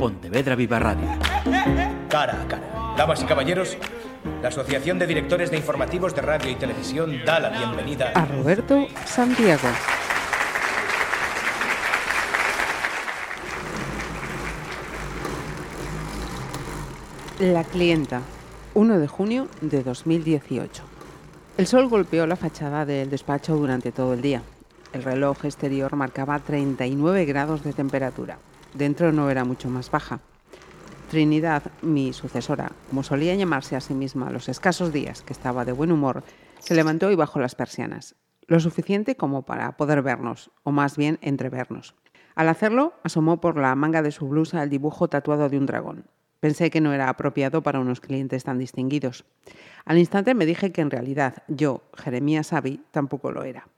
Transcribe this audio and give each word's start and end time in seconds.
Pontevedra 0.00 0.56
Viva 0.56 0.78
Radio. 0.78 1.06
Cara 2.08 2.40
a 2.40 2.48
cara. 2.48 2.94
Damas 2.96 3.22
y 3.22 3.26
caballeros, 3.26 3.76
la 4.40 4.48
Asociación 4.48 4.98
de 4.98 5.06
Directores 5.06 5.50
de 5.50 5.58
Informativos 5.58 6.14
de 6.14 6.22
Radio 6.22 6.50
y 6.50 6.54
Televisión 6.54 7.20
da 7.26 7.38
la 7.38 7.50
bienvenida 7.50 8.10
a 8.14 8.24
Roberto 8.24 8.86
Santiago. 9.04 9.68
La 17.38 17.62
clienta, 17.64 18.22
1 18.72 18.98
de 18.98 19.06
junio 19.06 19.48
de 19.60 19.82
2018. 19.82 20.82
El 21.58 21.66
sol 21.66 21.90
golpeó 21.90 22.26
la 22.26 22.36
fachada 22.36 22.86
del 22.86 23.10
despacho 23.10 23.54
durante 23.54 23.92
todo 23.92 24.14
el 24.14 24.22
día. 24.22 24.40
El 24.94 25.02
reloj 25.02 25.44
exterior 25.44 25.94
marcaba 25.94 26.38
39 26.38 27.26
grados 27.26 27.62
de 27.62 27.74
temperatura. 27.74 28.38
Dentro 28.74 29.12
no 29.12 29.30
era 29.30 29.44
mucho 29.44 29.68
más 29.68 29.90
baja. 29.90 30.20
Trinidad, 31.10 31.64
mi 31.82 32.12
sucesora, 32.12 32.70
como 32.88 33.02
solía 33.02 33.34
llamarse 33.34 33.74
a 33.74 33.80
sí 33.80 33.94
misma 33.94 34.30
los 34.30 34.48
escasos 34.48 34.92
días 34.92 35.22
que 35.22 35.32
estaba 35.32 35.64
de 35.64 35.72
buen 35.72 35.90
humor, 35.90 36.22
se 36.60 36.74
levantó 36.74 37.10
y 37.10 37.16
bajó 37.16 37.40
las 37.40 37.56
persianas, 37.56 38.14
lo 38.46 38.60
suficiente 38.60 39.16
como 39.16 39.42
para 39.42 39.76
poder 39.76 40.02
vernos, 40.02 40.52
o 40.62 40.70
más 40.70 40.96
bien 40.96 41.18
entrevernos. 41.20 41.96
Al 42.36 42.48
hacerlo, 42.48 42.94
asomó 43.02 43.40
por 43.40 43.58
la 43.58 43.74
manga 43.74 44.02
de 44.02 44.12
su 44.12 44.28
blusa 44.28 44.62
el 44.62 44.70
dibujo 44.70 45.08
tatuado 45.08 45.48
de 45.48 45.58
un 45.58 45.66
dragón. 45.66 46.04
Pensé 46.38 46.70
que 46.70 46.80
no 46.80 46.92
era 46.92 47.08
apropiado 47.08 47.62
para 47.62 47.80
unos 47.80 48.00
clientes 48.00 48.44
tan 48.44 48.58
distinguidos. 48.58 49.24
Al 49.84 49.98
instante 49.98 50.34
me 50.34 50.46
dije 50.46 50.72
que 50.72 50.80
en 50.80 50.90
realidad 50.90 51.42
yo, 51.48 51.82
Jeremías 51.94 52.48
Savi, 52.48 52.82
tampoco 52.92 53.30
lo 53.30 53.42
era. 53.42 53.68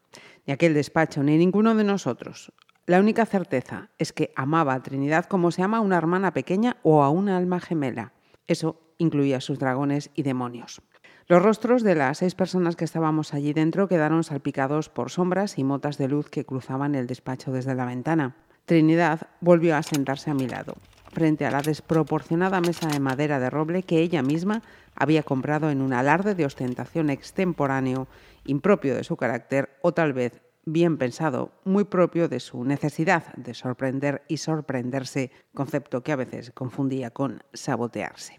Ni 0.47 0.53
aquel 0.53 0.75
despacho, 0.75 1.23
ni 1.23 1.39
ninguno 1.39 1.75
de 1.75 1.85
nosotros. 1.85 2.53
La 2.85 2.99
única 2.99 3.27
certeza 3.27 3.91
es 3.99 4.13
que 4.13 4.33
amaba 4.35 4.75
a 4.75 4.83
Trinidad 4.83 5.27
como 5.27 5.53
se 5.53 5.63
ama 5.63 5.79
a 5.79 5.83
una 5.83 5.97
hermana 5.97 6.33
pequeña 6.33 6.79
o 6.83 7.05
a 7.05 7.11
una 7.11 7.37
alma 7.37 7.61
gemela. 7.61 8.13
Eso 8.49 8.81
incluía 8.99 9.41
sus 9.41 9.61
dragones 9.61 10.11
y 10.15 10.25
demonios. 10.25 10.83
Los 11.29 11.43
rostros 11.43 11.85
de 11.85 11.95
las 11.95 12.19
seis 12.19 12.35
personas 12.35 12.75
que 12.75 12.85
estábamos 12.85 13.35
allí 13.35 13.53
dentro 13.53 13.87
quedaron 13.87 14.25
salpicados 14.25 14.89
por 14.89 15.11
sombras 15.11 15.59
y 15.59 15.65
motas 15.65 15.97
de 15.97 16.09
luz 16.09 16.29
que 16.29 16.45
cruzaban 16.45 16.97
el 16.97 17.07
despacho 17.07 17.53
desde 17.53 17.77
la 17.77 17.85
ventana. 17.85 18.35
Trinidad 18.65 19.29
volvió 19.41 19.77
a 19.77 19.85
sentarse 19.85 20.31
a 20.31 20.35
mi 20.35 20.49
lado 20.49 20.75
frente 21.13 21.45
a 21.45 21.51
la 21.51 21.61
desproporcionada 21.61 22.61
mesa 22.61 22.89
de 22.89 22.99
madera 22.99 23.39
de 23.39 23.51
roble 23.51 23.83
que 23.83 24.01
ella 24.01 24.23
misma 24.23 24.63
había 24.97 25.23
comprado 25.23 25.71
en 25.71 25.83
un 25.83 25.93
alarde 25.93 26.35
de 26.35 26.47
ostentación 26.47 27.11
extemporáneo, 27.11 28.09
impropio 28.45 28.97
de 28.97 29.05
su 29.05 29.17
carácter 29.17 29.77
o 29.83 29.93
tal 29.93 30.15
vez 30.15 30.41
bien 30.65 30.99
pensado, 30.99 31.53
muy 31.65 31.85
propio 31.85 32.29
de 32.29 32.41
su 32.41 32.65
necesidad 32.65 33.35
de 33.35 33.55
sorprender 33.55 34.23
y 34.29 34.37
sorprenderse, 34.37 35.31
concepto 35.55 36.03
que 36.03 36.13
a 36.13 36.17
veces 36.17 36.51
confundía 36.53 37.11
con 37.11 37.43
sabotearse. 37.53 38.37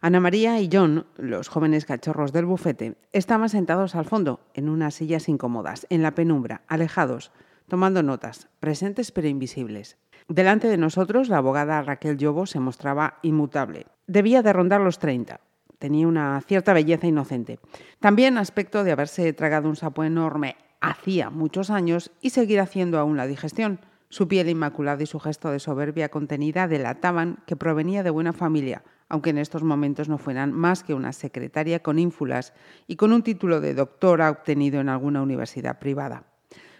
Ana 0.00 0.20
María 0.20 0.60
y 0.60 0.68
John, 0.70 1.06
los 1.16 1.48
jóvenes 1.48 1.86
cachorros 1.86 2.32
del 2.32 2.44
bufete, 2.44 2.96
estaban 3.12 3.48
sentados 3.48 3.94
al 3.94 4.04
fondo, 4.04 4.40
en 4.52 4.68
unas 4.68 4.94
sillas 4.94 5.28
incómodas, 5.28 5.86
en 5.88 6.02
la 6.02 6.14
penumbra, 6.14 6.62
alejados, 6.68 7.32
tomando 7.68 8.02
notas, 8.02 8.48
presentes 8.60 9.12
pero 9.12 9.28
invisibles. 9.28 9.96
Delante 10.28 10.68
de 10.68 10.76
nosotros, 10.76 11.28
la 11.28 11.38
abogada 11.38 11.82
Raquel 11.82 12.18
Llobo 12.18 12.46
se 12.46 12.60
mostraba 12.60 13.18
inmutable. 13.22 13.86
Debía 14.06 14.42
de 14.42 14.52
rondar 14.52 14.80
los 14.80 14.98
30. 14.98 15.40
Tenía 15.78 16.06
una 16.06 16.40
cierta 16.42 16.72
belleza 16.72 17.06
inocente. 17.06 17.58
También 18.00 18.38
aspecto 18.38 18.84
de 18.84 18.92
haberse 18.92 19.32
tragado 19.32 19.68
un 19.68 19.76
sapo 19.76 20.04
enorme 20.04 20.56
hacía 20.90 21.30
muchos 21.30 21.70
años 21.70 22.10
y 22.20 22.30
seguir 22.30 22.60
haciendo 22.60 22.98
aún 22.98 23.16
la 23.16 23.26
digestión. 23.26 23.80
Su 24.08 24.28
piel 24.28 24.48
inmaculada 24.48 25.02
y 25.02 25.06
su 25.06 25.18
gesto 25.18 25.50
de 25.50 25.58
soberbia 25.58 26.08
contenida 26.08 26.68
delataban 26.68 27.38
que 27.46 27.56
provenía 27.56 28.02
de 28.02 28.10
buena 28.10 28.32
familia, 28.32 28.84
aunque 29.08 29.30
en 29.30 29.38
estos 29.38 29.62
momentos 29.62 30.08
no 30.08 30.18
fueran 30.18 30.52
más 30.52 30.84
que 30.84 30.94
una 30.94 31.12
secretaria 31.12 31.82
con 31.82 31.98
ínfulas 31.98 32.52
y 32.86 32.96
con 32.96 33.12
un 33.12 33.22
título 33.22 33.60
de 33.60 33.74
doctora 33.74 34.30
obtenido 34.30 34.80
en 34.80 34.88
alguna 34.88 35.22
universidad 35.22 35.78
privada. 35.78 36.24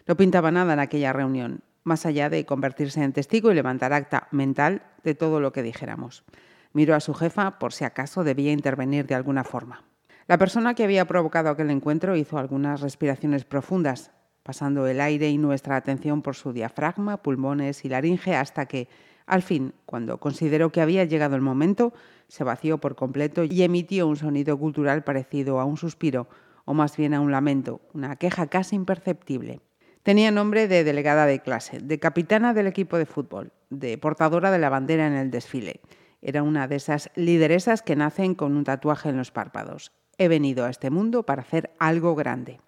No 0.07 0.17
pintaba 0.17 0.51
nada 0.51 0.75
en 0.75 0.81
aquella 0.81 1.13
reunión 1.13 1.63
más 1.85 2.07
allá 2.07 2.31
de 2.31 2.47
convertirse 2.47 3.03
en 3.03 3.13
testigo 3.13 3.53
y 3.53 3.55
levantar 3.55 3.93
acta 3.93 4.27
mental 4.31 4.83
de 5.05 5.15
todo 5.15 5.39
lo 5.39 5.53
que 5.53 5.63
dijéramos. 5.63 6.25
Miró 6.73 6.95
a 6.95 7.01
su 7.01 7.15
jefa 7.15 7.59
por 7.59 7.73
si 7.73 7.85
acaso 7.85 8.25
debía 8.25 8.53
intervenir 8.53 9.07
de 9.07 9.15
alguna 9.15 9.45
forma. 9.45 9.85
La 10.27 10.39
persona 10.39 10.75
que 10.75 10.85
había 10.85 11.05
provocado 11.05 11.51
aquel 11.51 11.71
encuentro 11.71 12.17
hizo 12.17 12.39
algunas 12.39 12.81
respiraciones 12.81 13.45
profundas, 13.45 14.11
pasando 14.43 14.87
el 14.87 15.03
aire 15.03 15.29
y 15.29 15.37
nuestra 15.37 15.77
atención 15.77 16.23
por 16.23 16.35
su 16.35 16.55
diafragma, 16.55 17.19
pulmones 17.19 17.85
y 17.85 17.91
laringe 17.91 18.35
hasta 18.35 18.65
que, 18.65 18.89
al 19.27 19.43
fin, 19.43 19.75
cuando 19.85 20.19
consideró 20.19 20.73
que 20.73 20.81
había 20.81 21.05
llegado 21.05 21.37
el 21.37 21.43
momento, 21.43 21.93
se 22.29 22.43
vació 22.43 22.79
por 22.79 22.97
completo 22.97 23.45
y 23.45 23.63
emitió 23.65 24.09
un 24.09 24.17
sonido 24.17 24.59
cultural 24.59 25.05
parecido 25.05 25.61
a 25.61 25.67
un 25.67 25.77
suspiro, 25.77 26.27
o 26.65 26.73
más 26.73 26.97
bien 26.97 27.13
a 27.13 27.21
un 27.21 27.31
lamento, 27.31 27.83
una 27.93 28.17
queja 28.17 28.47
casi 28.47 28.77
imperceptible. 28.77 29.61
Tenía 30.03 30.31
nombre 30.31 30.69
de 30.69 30.85
delegada 30.85 31.27
de 31.27 31.41
clase, 31.41 31.81
de 31.81 31.99
capitana 31.99 32.55
del 32.55 32.67
equipo 32.67 32.97
de 32.97 33.05
fútbol, 33.05 33.53
de 33.69 33.99
portadora 33.99 34.51
de 34.51 34.59
la 34.59 34.71
bandera 34.71 35.07
en 35.07 35.15
el 35.15 35.31
desfile. 35.31 35.83
Era 36.23 36.43
una 36.43 36.67
de 36.67 36.77
esas 36.77 37.11
lideresas 37.15 37.83
que 37.83 37.97
nacen 37.97 38.35
con 38.35 38.57
un 38.57 38.65
tatuaje 38.65 39.11
en 39.11 39.19
los 39.19 39.31
párpados. 39.31 39.93
He 40.19 40.29
venido 40.29 40.65
a 40.65 40.71
este 40.71 40.91
mundo 40.91 41.25
para 41.25 41.43
hacer 41.43 41.75
algo 41.79 42.15
grande. 42.15 42.61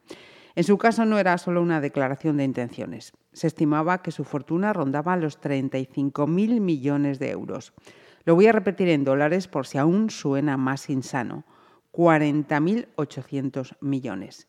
En 0.54 0.64
su 0.64 0.78
caso 0.78 1.04
no 1.04 1.18
era 1.18 1.38
solo 1.38 1.62
una 1.62 1.80
declaración 1.80 2.36
de 2.38 2.44
intenciones. 2.44 3.12
Se 3.32 3.46
estimaba 3.46 4.02
que 4.02 4.10
su 4.10 4.24
fortuna 4.24 4.72
rondaba 4.72 5.16
los 5.16 5.40
35.000 5.40 6.60
millones 6.60 7.18
de 7.18 7.30
euros. 7.30 7.74
Lo 8.24 8.34
voy 8.34 8.46
a 8.46 8.52
repetir 8.52 8.88
en 8.88 9.04
dólares 9.04 9.48
por 9.48 9.66
si 9.66 9.78
aún 9.78 10.10
suena 10.10 10.56
más 10.56 10.88
insano. 10.88 11.44
40.800 11.92 13.76
millones 13.80 14.48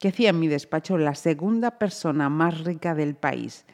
que 0.00 0.08
hacía 0.08 0.30
en 0.30 0.40
mi 0.40 0.48
despacho 0.48 0.96
la 0.96 1.14
segunda 1.14 1.78
persona 1.78 2.30
más 2.30 2.64
rica 2.64 2.94
del 2.94 3.14
país, 3.14 3.66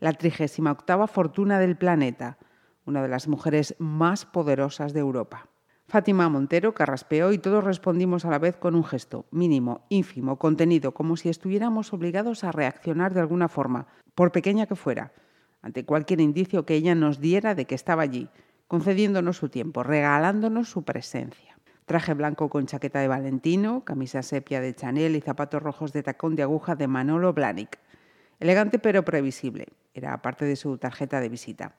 la 0.00 0.12
trigésima 0.12 0.72
octava 0.72 1.06
fortuna 1.06 1.60
del 1.60 1.76
planeta, 1.76 2.36
una 2.84 3.00
de 3.00 3.08
las 3.08 3.28
mujeres 3.28 3.76
más 3.78 4.26
poderosas 4.26 4.92
de 4.92 5.00
Europa. 5.00 5.46
Fátima 5.90 6.28
Montero 6.28 6.74
carraspeó 6.74 7.32
y 7.32 7.38
todos 7.38 7.64
respondimos 7.64 8.26
a 8.26 8.30
la 8.30 8.38
vez 8.38 8.58
con 8.58 8.74
un 8.74 8.84
gesto, 8.84 9.24
mínimo, 9.30 9.86
ínfimo, 9.88 10.38
contenido, 10.38 10.92
como 10.92 11.16
si 11.16 11.30
estuviéramos 11.30 11.94
obligados 11.94 12.44
a 12.44 12.52
reaccionar 12.52 13.14
de 13.14 13.20
alguna 13.20 13.48
forma, 13.48 13.86
por 14.14 14.30
pequeña 14.30 14.66
que 14.66 14.76
fuera, 14.76 15.12
ante 15.62 15.86
cualquier 15.86 16.20
indicio 16.20 16.66
que 16.66 16.74
ella 16.74 16.94
nos 16.94 17.20
diera 17.20 17.54
de 17.54 17.64
que 17.64 17.74
estaba 17.74 18.02
allí, 18.02 18.28
concediéndonos 18.66 19.38
su 19.38 19.48
tiempo, 19.48 19.82
regalándonos 19.82 20.68
su 20.68 20.82
presencia. 20.82 21.56
Traje 21.86 22.12
blanco 22.12 22.50
con 22.50 22.66
chaqueta 22.66 23.00
de 23.00 23.08
Valentino, 23.08 23.82
camisa 23.82 24.22
sepia 24.22 24.60
de 24.60 24.74
Chanel 24.74 25.16
y 25.16 25.22
zapatos 25.22 25.62
rojos 25.62 25.94
de 25.94 26.02
tacón 26.02 26.36
de 26.36 26.42
aguja 26.42 26.76
de 26.76 26.86
Manolo 26.86 27.32
Blahnik. 27.32 27.78
Elegante 28.40 28.78
pero 28.78 29.06
previsible. 29.06 29.68
Era 29.94 30.20
parte 30.20 30.44
de 30.44 30.56
su 30.56 30.76
tarjeta 30.76 31.18
de 31.18 31.30
visita. 31.30 31.76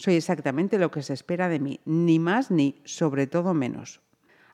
Soy 0.00 0.14
exactamente 0.14 0.78
lo 0.78 0.92
que 0.92 1.02
se 1.02 1.12
espera 1.12 1.48
de 1.48 1.58
mí, 1.58 1.80
ni 1.84 2.20
más 2.20 2.52
ni 2.52 2.80
sobre 2.84 3.26
todo 3.26 3.52
menos. 3.52 4.00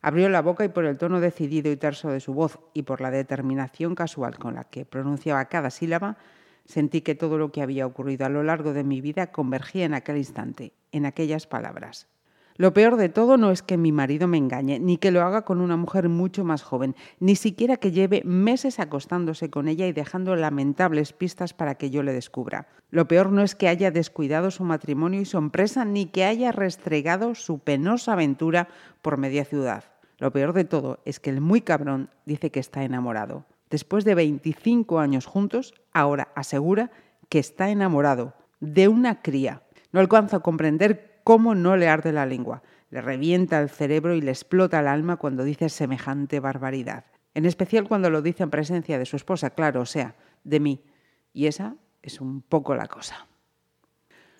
Abrió 0.00 0.30
la 0.30 0.40
boca 0.40 0.64
y 0.64 0.68
por 0.68 0.86
el 0.86 0.96
tono 0.96 1.20
decidido 1.20 1.70
y 1.70 1.76
terso 1.76 2.08
de 2.08 2.20
su 2.20 2.32
voz 2.32 2.58
y 2.72 2.84
por 2.84 3.02
la 3.02 3.10
determinación 3.10 3.94
casual 3.94 4.38
con 4.38 4.54
la 4.54 4.64
que 4.64 4.86
pronunciaba 4.86 5.44
cada 5.44 5.68
sílaba, 5.68 6.16
sentí 6.64 7.02
que 7.02 7.14
todo 7.14 7.36
lo 7.36 7.52
que 7.52 7.60
había 7.60 7.86
ocurrido 7.86 8.24
a 8.24 8.30
lo 8.30 8.42
largo 8.42 8.72
de 8.72 8.84
mi 8.84 9.02
vida 9.02 9.32
convergía 9.32 9.84
en 9.84 9.92
aquel 9.92 10.16
instante, 10.16 10.72
en 10.92 11.04
aquellas 11.04 11.46
palabras. 11.46 12.08
Lo 12.56 12.72
peor 12.72 12.96
de 12.96 13.08
todo 13.08 13.36
no 13.36 13.50
es 13.50 13.62
que 13.62 13.76
mi 13.76 13.90
marido 13.90 14.28
me 14.28 14.38
engañe, 14.38 14.78
ni 14.78 14.96
que 14.96 15.10
lo 15.10 15.22
haga 15.22 15.42
con 15.42 15.60
una 15.60 15.76
mujer 15.76 16.08
mucho 16.08 16.44
más 16.44 16.62
joven, 16.62 16.94
ni 17.18 17.34
siquiera 17.34 17.78
que 17.78 17.90
lleve 17.90 18.22
meses 18.24 18.78
acostándose 18.78 19.50
con 19.50 19.66
ella 19.66 19.88
y 19.88 19.92
dejando 19.92 20.36
lamentables 20.36 21.12
pistas 21.12 21.52
para 21.52 21.74
que 21.74 21.90
yo 21.90 22.04
le 22.04 22.12
descubra. 22.12 22.68
Lo 22.90 23.08
peor 23.08 23.32
no 23.32 23.42
es 23.42 23.56
que 23.56 23.66
haya 23.66 23.90
descuidado 23.90 24.52
su 24.52 24.62
matrimonio 24.62 25.20
y 25.20 25.24
su 25.24 25.36
empresa, 25.36 25.84
ni 25.84 26.06
que 26.06 26.24
haya 26.24 26.52
restregado 26.52 27.34
su 27.34 27.58
penosa 27.58 28.12
aventura 28.12 28.68
por 29.02 29.16
media 29.16 29.44
ciudad. 29.44 29.82
Lo 30.18 30.30
peor 30.30 30.52
de 30.52 30.64
todo 30.64 31.00
es 31.04 31.18
que 31.18 31.30
el 31.30 31.40
muy 31.40 31.60
cabrón 31.60 32.08
dice 32.24 32.50
que 32.50 32.60
está 32.60 32.84
enamorado. 32.84 33.46
Después 33.68 34.04
de 34.04 34.14
25 34.14 35.00
años 35.00 35.26
juntos, 35.26 35.74
ahora 35.92 36.28
asegura 36.36 36.92
que 37.28 37.40
está 37.40 37.70
enamorado 37.70 38.34
de 38.60 38.86
una 38.86 39.22
cría. 39.22 39.62
No 39.90 39.98
alcanzo 39.98 40.36
a 40.36 40.42
comprender 40.42 41.13
cómo 41.24 41.54
no 41.54 41.76
le 41.76 41.88
arde 41.88 42.12
la 42.12 42.26
lengua. 42.26 42.62
Le 42.90 43.00
revienta 43.00 43.58
el 43.58 43.70
cerebro 43.70 44.14
y 44.14 44.20
le 44.20 44.30
explota 44.30 44.80
el 44.80 44.86
alma 44.86 45.16
cuando 45.16 45.42
dice 45.42 45.68
semejante 45.68 46.38
barbaridad. 46.38 47.06
En 47.34 47.46
especial 47.46 47.88
cuando 47.88 48.10
lo 48.10 48.22
dice 48.22 48.44
en 48.44 48.50
presencia 48.50 48.98
de 48.98 49.06
su 49.06 49.16
esposa, 49.16 49.50
claro, 49.50 49.80
o 49.80 49.86
sea, 49.86 50.14
de 50.44 50.60
mí. 50.60 50.84
Y 51.32 51.46
esa 51.46 51.74
es 52.02 52.20
un 52.20 52.42
poco 52.42 52.76
la 52.76 52.86
cosa. 52.86 53.26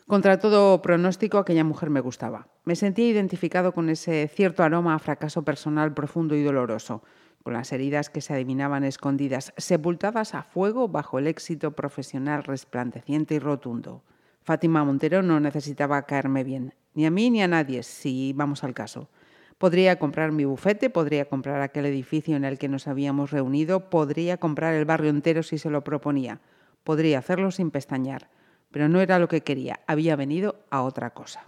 Contra 0.06 0.38
todo 0.38 0.82
pronóstico, 0.82 1.38
aquella 1.38 1.64
mujer 1.64 1.88
me 1.88 2.00
gustaba. 2.00 2.46
Me 2.64 2.76
sentía 2.76 3.08
identificado 3.08 3.72
con 3.72 3.88
ese 3.88 4.28
cierto 4.28 4.62
aroma 4.62 4.94
a 4.94 4.98
fracaso 4.98 5.42
personal 5.42 5.94
profundo 5.94 6.36
y 6.36 6.42
doloroso, 6.42 7.02
con 7.42 7.54
las 7.54 7.72
heridas 7.72 8.10
que 8.10 8.20
se 8.20 8.34
adivinaban 8.34 8.84
escondidas, 8.84 9.54
sepultadas 9.56 10.34
a 10.34 10.42
fuego 10.42 10.88
bajo 10.88 11.18
el 11.18 11.26
éxito 11.26 11.72
profesional 11.72 12.44
resplandeciente 12.44 13.34
y 13.34 13.38
rotundo. 13.38 14.02
Fátima 14.44 14.84
Montero 14.84 15.22
no 15.22 15.40
necesitaba 15.40 16.02
caerme 16.02 16.44
bien. 16.44 16.74
Ni 16.92 17.06
a 17.06 17.10
mí 17.10 17.30
ni 17.30 17.42
a 17.42 17.48
nadie, 17.48 17.82
si 17.82 18.34
vamos 18.34 18.62
al 18.62 18.74
caso. 18.74 19.08
Podría 19.56 19.98
comprar 19.98 20.32
mi 20.32 20.44
bufete, 20.44 20.90
podría 20.90 21.24
comprar 21.24 21.62
aquel 21.62 21.86
edificio 21.86 22.36
en 22.36 22.44
el 22.44 22.58
que 22.58 22.68
nos 22.68 22.86
habíamos 22.86 23.30
reunido, 23.30 23.88
podría 23.88 24.36
comprar 24.36 24.74
el 24.74 24.84
barrio 24.84 25.08
entero 25.08 25.42
si 25.42 25.56
se 25.56 25.70
lo 25.70 25.82
proponía, 25.82 26.40
podría 26.82 27.20
hacerlo 27.20 27.50
sin 27.52 27.70
pestañear, 27.70 28.28
pero 28.70 28.86
no 28.90 29.00
era 29.00 29.18
lo 29.18 29.28
que 29.28 29.40
quería, 29.40 29.80
había 29.86 30.14
venido 30.14 30.56
a 30.68 30.82
otra 30.82 31.14
cosa. 31.14 31.44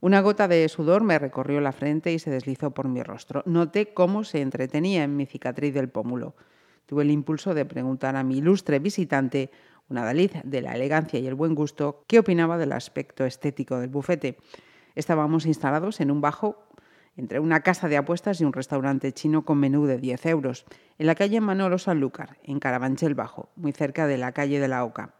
Una 0.00 0.20
gota 0.20 0.46
de 0.46 0.68
sudor 0.68 1.02
me 1.02 1.18
recorrió 1.18 1.60
la 1.60 1.72
frente 1.72 2.12
y 2.12 2.20
se 2.20 2.30
deslizó 2.30 2.70
por 2.70 2.86
mi 2.86 3.02
rostro. 3.02 3.42
Noté 3.46 3.92
cómo 3.92 4.22
se 4.22 4.42
entretenía 4.42 5.02
en 5.02 5.16
mi 5.16 5.26
cicatriz 5.26 5.74
del 5.74 5.88
pómulo. 5.88 6.36
Tuve 6.86 7.02
el 7.02 7.10
impulso 7.10 7.52
de 7.52 7.64
preguntar 7.64 8.14
a 8.14 8.22
mi 8.22 8.38
ilustre 8.38 8.78
visitante, 8.78 9.50
una 9.88 10.04
daliz 10.04 10.32
de 10.44 10.62
la 10.62 10.72
elegancia 10.72 11.18
y 11.18 11.26
el 11.26 11.34
buen 11.34 11.54
gusto, 11.54 12.04
qué 12.06 12.18
opinaba 12.18 12.58
del 12.58 12.72
aspecto 12.72 13.24
estético 13.24 13.78
del 13.78 13.90
bufete. 13.90 14.38
Estábamos 14.94 15.46
instalados 15.46 16.00
en 16.00 16.10
un 16.10 16.20
bajo 16.20 16.68
entre 17.16 17.40
una 17.40 17.60
casa 17.60 17.88
de 17.88 17.96
apuestas 17.96 18.40
y 18.40 18.44
un 18.44 18.52
restaurante 18.52 19.12
chino 19.12 19.44
con 19.44 19.58
menú 19.58 19.86
de 19.86 19.98
10 19.98 20.26
euros, 20.26 20.64
en 20.98 21.06
la 21.06 21.16
calle 21.16 21.40
Manolo 21.40 21.78
Sanlúcar, 21.78 22.38
en 22.44 22.60
Carabanchel 22.60 23.16
Bajo, 23.16 23.50
muy 23.56 23.72
cerca 23.72 24.06
de 24.06 24.18
la 24.18 24.32
calle 24.32 24.60
de 24.60 24.68
la 24.68 24.84
Oca. 24.84 25.14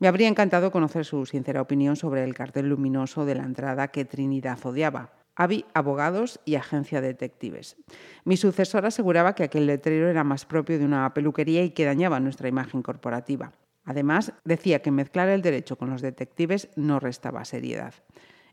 Me 0.00 0.08
habría 0.08 0.28
encantado 0.28 0.72
conocer 0.72 1.04
su 1.04 1.26
sincera 1.26 1.62
opinión 1.62 1.94
sobre 1.94 2.24
el 2.24 2.34
cartel 2.34 2.68
luminoso 2.68 3.24
de 3.24 3.36
la 3.36 3.44
entrada 3.44 3.88
que 3.88 4.04
Trinidad 4.04 4.58
odiaba. 4.64 5.12
AVI 5.36 5.64
Abogados 5.72 6.40
y 6.44 6.56
Agencia 6.56 7.00
de 7.00 7.08
Detectives. 7.08 7.76
Mi 8.24 8.36
sucesor 8.36 8.86
aseguraba 8.86 9.36
que 9.36 9.44
aquel 9.44 9.66
letrero 9.66 10.08
era 10.08 10.24
más 10.24 10.44
propio 10.44 10.80
de 10.80 10.84
una 10.84 11.14
peluquería 11.14 11.62
y 11.62 11.70
que 11.70 11.84
dañaba 11.84 12.18
nuestra 12.18 12.48
imagen 12.48 12.82
corporativa. 12.82 13.52
Además, 13.88 14.34
decía 14.44 14.82
que 14.82 14.90
mezclar 14.90 15.30
el 15.30 15.40
derecho 15.40 15.76
con 15.76 15.88
los 15.88 16.02
detectives 16.02 16.68
no 16.76 17.00
restaba 17.00 17.46
seriedad. 17.46 17.94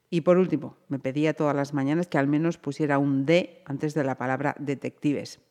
Y 0.10 0.22
por 0.22 0.38
último, 0.38 0.78
me 0.88 0.98
pedía 0.98 1.34
todas 1.34 1.54
las 1.54 1.74
mañanas 1.74 2.08
que 2.08 2.18
al 2.18 2.30
menos 2.30 2.58
pusiera 2.58 3.00
un 3.00 3.26
D 3.26 3.62
antes 3.66 3.94
de 3.94 4.06
la 4.06 4.18
palabra 4.18 4.56
detectives. 4.60 5.42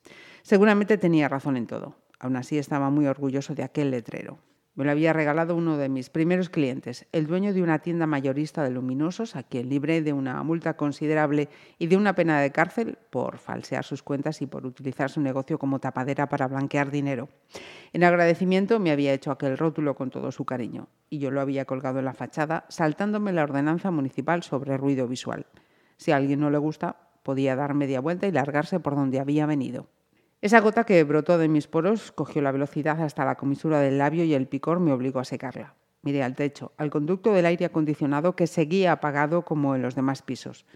Seguramente 0.40 0.96
tenía 0.96 1.28
razón 1.28 1.58
en 1.58 1.66
todo. 1.66 1.96
Aún 2.18 2.36
así 2.36 2.56
estaba 2.56 2.88
muy 2.88 3.06
orgulloso 3.06 3.54
de 3.54 3.62
aquel 3.62 3.90
letrero. 3.90 4.38
Me 4.76 4.84
lo 4.84 4.90
había 4.90 5.12
regalado 5.12 5.54
uno 5.54 5.76
de 5.76 5.88
mis 5.88 6.10
primeros 6.10 6.50
clientes, 6.50 7.06
el 7.12 7.28
dueño 7.28 7.54
de 7.54 7.62
una 7.62 7.78
tienda 7.78 8.08
mayorista 8.08 8.64
de 8.64 8.70
luminosos, 8.70 9.36
a 9.36 9.44
quien 9.44 9.68
libré 9.68 10.02
de 10.02 10.12
una 10.12 10.42
multa 10.42 10.76
considerable 10.76 11.48
y 11.78 11.86
de 11.86 11.96
una 11.96 12.16
pena 12.16 12.40
de 12.40 12.50
cárcel 12.50 12.98
por 13.10 13.38
falsear 13.38 13.84
sus 13.84 14.02
cuentas 14.02 14.42
y 14.42 14.46
por 14.46 14.66
utilizar 14.66 15.10
su 15.10 15.20
negocio 15.20 15.60
como 15.60 15.78
tapadera 15.78 16.28
para 16.28 16.48
blanquear 16.48 16.90
dinero. 16.90 17.28
En 17.92 18.02
agradecimiento 18.02 18.80
me 18.80 18.90
había 18.90 19.12
hecho 19.12 19.30
aquel 19.30 19.56
rótulo 19.56 19.94
con 19.94 20.10
todo 20.10 20.32
su 20.32 20.44
cariño, 20.44 20.88
y 21.08 21.20
yo 21.20 21.30
lo 21.30 21.40
había 21.40 21.66
colgado 21.66 22.00
en 22.00 22.06
la 22.06 22.14
fachada, 22.14 22.66
saltándome 22.68 23.32
la 23.32 23.44
ordenanza 23.44 23.92
municipal 23.92 24.42
sobre 24.42 24.76
ruido 24.76 25.06
visual. 25.06 25.46
Si 25.98 26.10
a 26.10 26.16
alguien 26.16 26.40
no 26.40 26.50
le 26.50 26.58
gusta, 26.58 26.96
podía 27.22 27.54
dar 27.54 27.74
media 27.74 28.00
vuelta 28.00 28.26
y 28.26 28.32
largarse 28.32 28.80
por 28.80 28.96
donde 28.96 29.20
había 29.20 29.46
venido. 29.46 29.86
Esa 30.44 30.60
gota 30.60 30.84
que 30.84 31.02
brotó 31.04 31.38
de 31.38 31.48
mis 31.48 31.68
poros 31.68 32.12
cogió 32.12 32.42
la 32.42 32.52
velocidad 32.52 33.00
hasta 33.00 33.24
la 33.24 33.36
comisura 33.36 33.80
del 33.80 33.96
labio 33.96 34.24
y 34.24 34.34
el 34.34 34.46
picor 34.46 34.78
me 34.78 34.92
obligó 34.92 35.18
a 35.18 35.24
secarla. 35.24 35.72
Miré 36.02 36.22
al 36.22 36.36
techo, 36.36 36.72
al 36.76 36.90
conducto 36.90 37.32
del 37.32 37.46
aire 37.46 37.64
acondicionado 37.64 38.36
que 38.36 38.46
seguía 38.46 38.92
apagado 38.92 39.46
como 39.46 39.74
en 39.74 39.80
los 39.80 39.94
demás 39.94 40.20
pisos. 40.20 40.66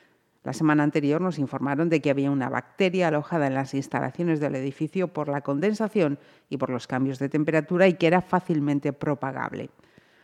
La 0.43 0.55
semana 0.55 0.85
anterior 0.85 1.21
nos 1.21 1.39
informaron 1.39 1.91
de 1.91 2.01
que 2.01 2.09
había 2.09 2.31
una 2.31 2.49
bacteria 2.49 3.09
alojada 3.09 3.47
en 3.47 3.53
las 3.53 3.75
instalaciones 3.75 4.41
del 4.41 4.55
edificio 4.55 5.09
por 5.09 5.29
la 5.29 5.43
condensación 5.43 6.19
y 6.49 6.57
por 6.57 6.71
los 6.71 6.87
cambios 6.87 7.19
de 7.19 7.29
temperatura 7.29 7.89
y 7.89 7.93
que 7.99 8.07
era 8.07 8.23
fácilmente 8.23 8.95
propagable. 8.95 9.69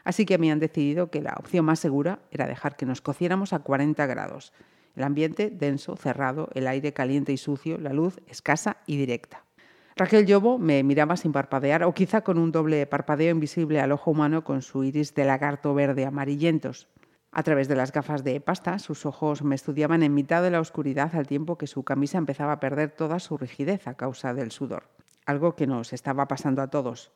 Así 0.05 0.25
que 0.25 0.33
habían 0.33 0.59
decidido 0.59 1.11
que 1.11 1.21
la 1.21 1.35
opción 1.39 1.67
más 1.67 1.81
segura 1.81 2.21
era 2.31 2.47
dejar 2.47 2.77
que 2.77 2.87
nos 2.87 3.03
cociéramos 3.03 3.53
a 3.53 3.59
40 3.59 4.07
grados. 4.07 4.55
El 4.97 5.03
ambiente 5.03 5.51
denso, 5.51 5.97
cerrado, 5.97 6.49
el 6.55 6.67
aire 6.67 6.93
caliente 6.93 7.33
y 7.33 7.37
sucio, 7.37 7.79
la 7.79 7.93
luz 7.93 8.21
escasa 8.27 8.77
y 8.87 8.97
directa. 8.97 9.45
Raquel 9.97 10.27
Llobo 10.27 10.59
me 10.59 10.83
miraba 10.83 11.17
sin 11.17 11.33
parpadear 11.33 11.85
o 11.85 11.95
quizá 11.95 12.23
con 12.23 12.39
un 12.39 12.51
doble 12.51 12.85
parpadeo 12.87 13.31
invisible 13.31 13.81
al 13.81 13.93
ojo 13.93 14.11
humano 14.11 14.43
con 14.43 14.63
su 14.63 14.83
iris 14.83 15.15
de 15.15 15.25
lagarto 15.25 15.73
verde 15.73 16.05
amarillentos. 16.05 16.89
A 17.31 17.43
través 17.43 17.67
de 17.67 17.77
las 17.77 17.93
gafas 17.93 18.23
de 18.23 18.41
pasta, 18.41 18.79
sus 18.79 19.07
ojos 19.07 19.43
me 19.43 19.55
estudiaban 19.55 20.03
en 20.03 20.15
mitad 20.15 20.43
de 20.43 20.51
la 20.51 20.61
oscuridad 20.61 21.15
al 21.15 21.27
tiempo 21.27 21.59
que 21.59 21.67
su 21.67 21.83
camisa 21.83 22.19
empezaba 22.19 22.53
a 22.53 22.61
perder 22.61 22.91
toda 22.91 23.19
su 23.19 23.37
rigidez 23.37 23.87
a 23.87 23.95
causa 23.95 24.35
del 24.35 24.51
sudor. 24.51 24.89
Algo 25.27 25.57
que 25.57 25.67
nos 25.67 25.93
estaba 25.93 26.29
pasando 26.29 26.63
a 26.63 26.69
todos, 26.69 27.13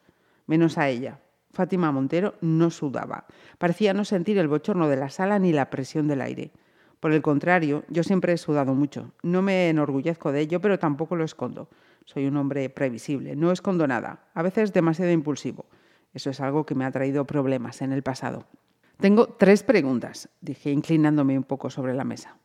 menos 0.47 0.79
a 0.79 0.89
ella. 0.89 1.21
Fátima 1.53 1.93
Montero 1.93 2.35
no 2.41 2.71
sudaba. 2.71 3.27
Parecía 3.59 3.95
no 3.95 4.05
sentir 4.05 4.39
el 4.39 4.49
bochorno 4.49 4.89
de 4.89 4.97
la 4.97 5.11
sala 5.11 5.39
ni 5.39 5.53
la 5.53 5.71
presión 5.71 6.09
del 6.09 6.21
aire. 6.21 6.53
Por 7.01 7.13
el 7.13 7.23
contrario, 7.23 7.85
yo 7.89 8.03
siempre 8.03 8.33
he 8.33 8.39
sudado 8.39 8.75
mucho. 8.75 9.13
No 9.23 9.41
me 9.41 9.69
enorgullezco 9.69 10.33
de 10.33 10.41
ello, 10.41 10.61
pero 10.61 10.79
tampoco 10.79 11.15
lo 11.15 11.25
escondo. 11.25 11.69
Soy 12.05 12.27
un 12.27 12.37
hombre 12.37 12.69
previsible, 12.71 13.37
no 13.37 13.53
escondo 13.53 13.87
nada, 13.87 14.25
a 14.35 14.43
veces 14.43 14.73
demasiado 14.73 15.13
impulsivo. 15.13 15.67
Eso 16.15 16.31
es 16.31 16.41
algo 16.41 16.65
que 16.65 16.75
me 16.75 16.85
ha 16.85 16.91
traído 16.91 17.27
problemas 17.27 17.83
en 17.83 17.93
el 17.93 18.03
pasado. 18.03 18.47
Tengo 18.99 19.29
tres 19.29 19.63
preguntas, 19.63 20.29
dije 20.41 20.73
inclinándome 20.73 21.37
un 21.37 21.45
poco 21.45 21.71
sobre 21.71 21.95
la 21.95 22.05
mesa. 22.05 22.37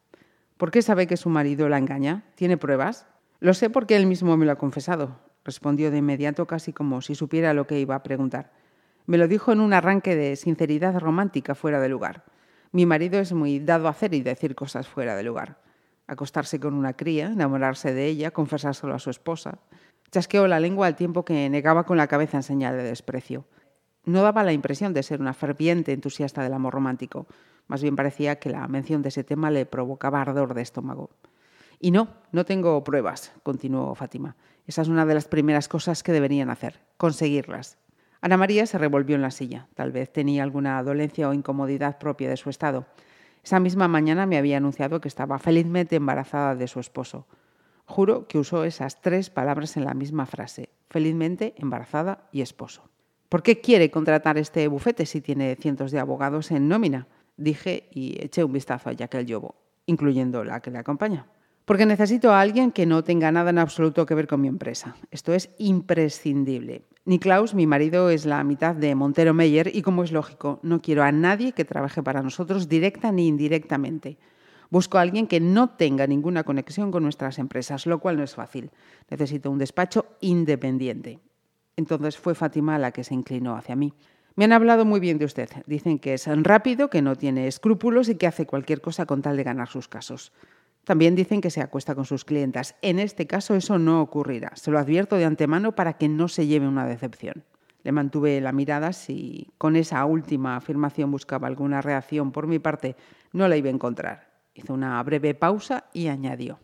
¿Por 0.58 0.70
qué 0.70 0.82
sabe 0.82 1.08
que 1.08 1.18
su 1.18 1.30
marido 1.30 1.68
la 1.68 1.80
engaña? 1.80 2.26
¿Tiene 2.36 2.58
pruebas? 2.58 3.08
Lo 3.40 3.54
sé 3.54 3.70
porque 3.70 3.96
él 3.96 4.06
mismo 4.06 4.38
me 4.38 4.46
lo 4.46 4.52
ha 4.52 4.58
confesado, 4.58 5.18
respondió 5.44 5.90
de 5.90 5.98
inmediato 5.98 6.46
casi 6.46 6.72
como 6.72 7.02
si 7.02 7.16
supiera 7.16 7.54
lo 7.54 7.66
que 7.66 7.80
iba 7.80 7.96
a 7.96 8.04
preguntar. 8.04 8.52
Me 9.06 9.18
lo 9.18 9.28
dijo 9.28 9.52
en 9.52 9.62
un 9.62 9.74
arranque 9.74 10.16
de 10.16 10.36
sinceridad 10.36 11.00
romántica 11.00 11.56
fuera 11.56 11.82
de 11.82 11.90
lugar. 11.90 12.24
Mi 12.74 12.88
marido 12.88 13.20
es 13.20 13.32
muy 13.34 13.60
dado 13.60 13.88
a 13.88 13.92
hacer 13.92 14.16
y 14.16 14.24
decir 14.24 14.56
cosas 14.56 14.88
fuera 14.88 15.16
de 15.16 15.22
lugar. 15.22 15.62
Acostarse 16.08 16.60
con 16.60 16.74
una 16.74 16.94
cría, 16.94 17.28
enamorarse 17.28 17.94
de 17.94 18.08
ella, 18.08 18.32
confesárselo 18.32 18.96
a 18.96 19.00
su 19.00 19.12
esposa. 19.12 19.60
Chasqueó 20.10 20.48
la 20.48 20.60
lengua 20.60 20.88
al 20.88 20.96
tiempo 20.96 21.24
que 21.24 21.48
negaba 21.52 21.86
con 21.86 21.98
la 21.98 22.08
cabeza 22.08 22.38
en 22.38 22.42
señal 22.42 22.76
de 22.76 22.82
desprecio. 22.82 23.46
No 24.06 24.24
daba 24.24 24.44
la 24.44 24.54
impresión 24.54 24.92
de 24.92 25.04
ser 25.04 25.22
una 25.22 25.36
ferviente 25.36 25.94
entusiasta 25.94 26.42
del 26.42 26.54
amor 26.54 26.74
romántico. 26.74 27.28
Más 27.68 27.84
bien 27.84 27.96
parecía 27.96 28.40
que 28.40 28.50
la 28.50 28.68
mención 28.68 29.04
de 29.04 29.10
ese 29.10 29.24
tema 29.24 29.52
le 29.52 29.68
provocaba 29.68 30.22
ardor 30.22 30.56
de 30.56 30.64
estómago. 30.64 31.12
Y 31.80 31.92
no, 31.92 32.08
no 32.32 32.44
tengo 32.44 32.84
pruebas, 32.84 33.34
continuó 33.44 33.94
Fátima. 33.94 34.36
Esa 34.66 34.82
es 34.82 34.88
una 34.88 35.06
de 35.06 35.14
las 35.14 35.28
primeras 35.28 35.68
cosas 35.68 36.02
que 36.02 36.12
deberían 36.12 36.50
hacer, 36.50 36.80
conseguirlas. 36.98 37.78
Ana 38.24 38.38
María 38.38 38.66
se 38.66 38.78
revolvió 38.78 39.18
en 39.18 39.22
la 39.22 39.32
silla. 39.32 39.68
Tal 39.76 39.92
vez 39.92 40.10
tenía 40.10 40.44
alguna 40.44 40.82
dolencia 40.82 41.28
o 41.28 41.34
incomodidad 41.34 41.98
propia 41.98 42.30
de 42.30 42.38
su 42.38 42.50
estado. 42.50 42.86
Esa 43.44 43.60
misma 43.60 43.90
mañana 43.90 44.26
me 44.26 44.38
había 44.38 44.56
anunciado 44.56 45.02
que 45.02 45.10
estaba 45.10 45.40
felizmente 45.40 45.98
embarazada 45.98 46.56
de 46.56 46.70
su 46.70 46.80
esposo. 46.80 47.28
Juro 47.86 48.30
que 48.30 48.38
usó 48.38 48.64
esas 48.64 49.02
tres 49.02 49.30
palabras 49.30 49.76
en 49.76 49.84
la 49.84 49.94
misma 49.94 50.26
frase, 50.26 50.70
felizmente 50.90 51.54
embarazada 51.58 52.30
y 52.32 52.40
esposo. 52.40 52.90
¿Por 53.28 53.44
qué 53.44 53.60
quiere 53.60 53.92
contratar 53.92 54.38
este 54.38 54.70
bufete 54.70 55.06
si 55.06 55.20
tiene 55.20 55.58
cientos 55.58 55.92
de 55.92 56.00
abogados 56.00 56.50
en 56.52 56.70
nómina? 56.70 57.08
Dije 57.36 57.90
y 57.92 58.24
eché 58.24 58.46
un 58.46 58.54
vistazo 58.54 58.90
a 58.90 58.96
Jaquel 58.96 59.26
Yobo, 59.26 59.56
incluyendo 59.86 60.46
la 60.46 60.62
que 60.62 60.72
le 60.72 60.78
acompaña. 60.78 61.28
Porque 61.66 61.86
necesito 61.86 62.34
a 62.34 62.42
alguien 62.42 62.72
que 62.72 62.86
no 62.86 63.04
tenga 63.04 63.32
nada 63.32 63.52
en 63.52 63.58
absoluto 63.58 64.06
que 64.06 64.16
ver 64.16 64.28
con 64.28 64.42
mi 64.42 64.50
empresa. 64.50 64.96
Esto 65.12 65.34
es 65.34 65.50
imprescindible. 65.58 66.84
Niklaus, 67.06 67.54
mi 67.54 67.68
marido, 67.68 68.10
es 68.10 68.26
la 68.26 68.44
mitad 68.44 68.76
de 68.76 68.96
Montero 68.96 69.34
Meyer 69.34 69.74
y, 69.74 69.82
como 69.82 70.04
es 70.04 70.12
lógico, 70.12 70.60
no 70.62 70.82
quiero 70.82 71.04
a 71.04 71.12
nadie 71.12 71.54
que 71.54 71.64
trabaje 71.64 72.04
para 72.04 72.22
nosotros 72.22 72.68
directa 72.68 73.12
ni 73.12 73.28
indirectamente. 73.28 74.18
Busco 74.70 74.98
a 74.98 75.02
alguien 75.02 75.28
que 75.28 75.40
no 75.40 75.70
tenga 75.70 76.06
ninguna 76.08 76.44
conexión 76.44 76.92
con 76.92 77.04
nuestras 77.04 77.40
empresas, 77.40 77.86
lo 77.86 78.00
cual 78.00 78.18
no 78.18 78.24
es 78.24 78.36
fácil. 78.36 78.72
Necesito 79.10 79.50
un 79.50 79.60
despacho 79.60 80.06
independiente. 80.20 81.20
Entonces 81.78 82.18
fue 82.18 82.36
Fátima 82.36 82.78
la 82.78 82.92
que 82.92 83.04
se 83.04 83.14
inclinó 83.14 83.56
hacia 83.56 83.76
mí. 83.76 83.94
Me 84.36 84.46
han 84.46 84.54
hablado 84.54 84.84
muy 84.84 85.00
bien 85.00 85.18
de 85.18 85.26
usted. 85.26 85.50
Dicen 85.68 86.00
que 86.00 86.16
es 86.16 86.28
rápido, 86.44 86.90
que 86.90 87.02
no 87.02 87.16
tiene 87.16 87.48
escrúpulos 87.48 88.10
y 88.10 88.16
que 88.16 88.28
hace 88.28 88.48
cualquier 88.48 88.82
cosa 88.82 89.06
con 89.06 89.22
tal 89.22 89.38
de 89.38 89.44
ganar 89.44 89.70
sus 89.70 89.88
casos. 89.88 90.34
También 90.84 91.16
dicen 91.16 91.40
que 91.40 91.50
se 91.50 91.62
acuesta 91.62 91.96
con 91.96 92.06
sus 92.06 92.26
clientas. 92.26 92.76
En 92.82 93.00
este 93.00 93.26
caso 93.26 93.56
eso 93.56 93.80
no 93.80 94.02
ocurrirá. 94.02 94.52
Se 94.56 94.72
lo 94.72 94.80
advierto 94.80 95.16
de 95.16 95.26
antemano 95.26 95.74
para 95.74 95.94
que 95.94 96.10
no 96.10 96.28
se 96.28 96.48
lleve 96.48 96.68
una 96.68 96.86
decepción. 96.86 97.44
Le 97.84 97.92
mantuve 97.92 98.40
la 98.42 98.52
mirada 98.52 98.94
si 98.94 99.52
con 99.58 99.76
esa 99.76 100.04
última 100.06 100.56
afirmación 100.56 101.12
buscaba 101.12 101.48
alguna 101.48 101.82
reacción 101.82 102.32
por 102.32 102.48
mi 102.48 102.60
parte. 102.60 102.96
No 103.32 103.48
la 103.48 103.58
iba 103.58 103.68
a 103.68 103.74
encontrar. 103.74 104.30
Hizo 104.54 104.74
una 104.74 105.02
breve 105.04 105.34
pausa 105.34 105.86
y 105.94 106.08
añadió. 106.08 106.60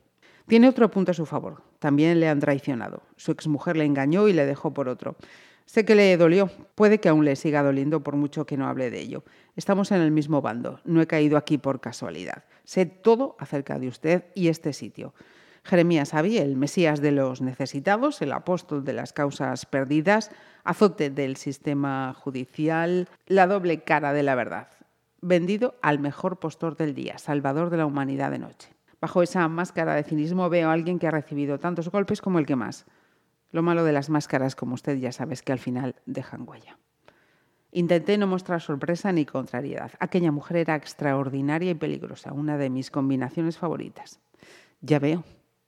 Tiene 0.48 0.68
otro 0.68 0.90
punto 0.90 1.12
a 1.12 1.14
su 1.14 1.26
favor. 1.26 1.64
También 1.80 2.20
le 2.20 2.28
han 2.28 2.40
traicionado. 2.40 3.04
Su 3.16 3.32
exmujer 3.32 3.78
le 3.78 3.86
engañó 3.86 4.28
y 4.28 4.34
le 4.34 4.46
dejó 4.46 4.74
por 4.74 4.90
otro. 4.90 5.16
Sé 5.70 5.86
que 5.86 5.94
le 5.94 6.18
dolió, 6.18 6.50
puede 6.74 7.00
que 7.00 7.10
aún 7.10 7.26
le 7.26 7.36
siga 7.36 7.62
doliendo 7.62 8.02
por 8.02 8.16
mucho 8.16 8.48
que 8.48 8.58
no 8.58 8.68
hable 8.68 8.90
de 8.90 9.02
ello. 9.02 9.24
Estamos 9.56 9.92
en 9.92 10.02
el 10.02 10.10
mismo 10.10 10.42
bando, 10.42 10.82
no 10.84 11.00
he 11.00 11.06
caído 11.06 11.38
aquí 11.38 11.60
por 11.60 11.80
casualidad. 11.80 12.46
Sé 12.64 12.88
todo 12.88 13.36
acerca 13.38 13.78
de 13.78 13.88
usted 13.88 14.24
y 14.34 14.48
este 14.48 14.74
sitio. 14.74 15.14
Jeremías 15.64 16.16
Avi, 16.16 16.40
el 16.40 16.56
Mesías 16.56 17.02
de 17.02 17.12
los 17.12 17.42
necesitados, 17.42 18.20
el 18.24 18.32
apóstol 18.32 18.84
de 18.84 18.94
las 18.94 19.14
causas 19.14 19.68
perdidas, 19.68 20.32
azote 20.64 21.12
del 21.12 21.36
sistema 21.36 22.16
judicial, 22.16 23.08
la 23.28 23.46
doble 23.46 23.84
cara 23.84 24.12
de 24.12 24.24
la 24.24 24.34
verdad. 24.34 24.70
vendido 25.22 25.76
al 25.84 26.00
mejor 26.00 26.40
postor 26.40 26.78
del 26.78 26.96
día, 26.96 27.20
salvador 27.20 27.70
de 27.70 27.78
la 27.78 27.86
humanidad 27.86 28.32
de 28.32 28.40
noche. 28.40 28.70
Bajo 29.00 29.22
esa 29.22 29.48
máscara 29.48 29.94
de 29.94 30.04
cinismo 30.04 30.50
veo 30.50 30.70
a 30.70 30.74
alguien 30.74 30.98
que 30.98 31.06
ha 31.06 31.12
recibido 31.12 31.60
tantos 31.60 31.90
golpes 31.90 32.22
como 32.22 32.40
el 32.40 32.48
que 32.48 32.56
más. 32.56 32.88
Lo 33.52 33.64
malo 33.64 33.84
de 33.84 33.94
las 33.94 34.10
máscaras, 34.10 34.56
como 34.56 34.76
usted 34.76 34.98
ya 34.98 35.12
sabe, 35.12 35.34
es 35.34 35.42
que 35.42 35.52
al 35.52 35.60
final 35.60 35.96
dejan 36.06 36.48
huella. 36.48 36.78
Intenté 37.72 38.18
no 38.18 38.28
mostrar 38.28 38.62
sorpresa 38.62 39.12
ni 39.12 39.26
contrariedad. 39.26 39.92
Aquella 40.00 40.32
mujer 40.32 40.58
era 40.58 40.76
extraordinaria 40.76 41.72
y 41.72 41.76
peligrosa, 41.76 42.34
una 42.34 42.58
de 42.58 42.70
mis 42.70 42.90
combinaciones 42.90 43.58
favoritas. 43.58 44.20
Ya 44.82 45.00
veo, 45.00 45.24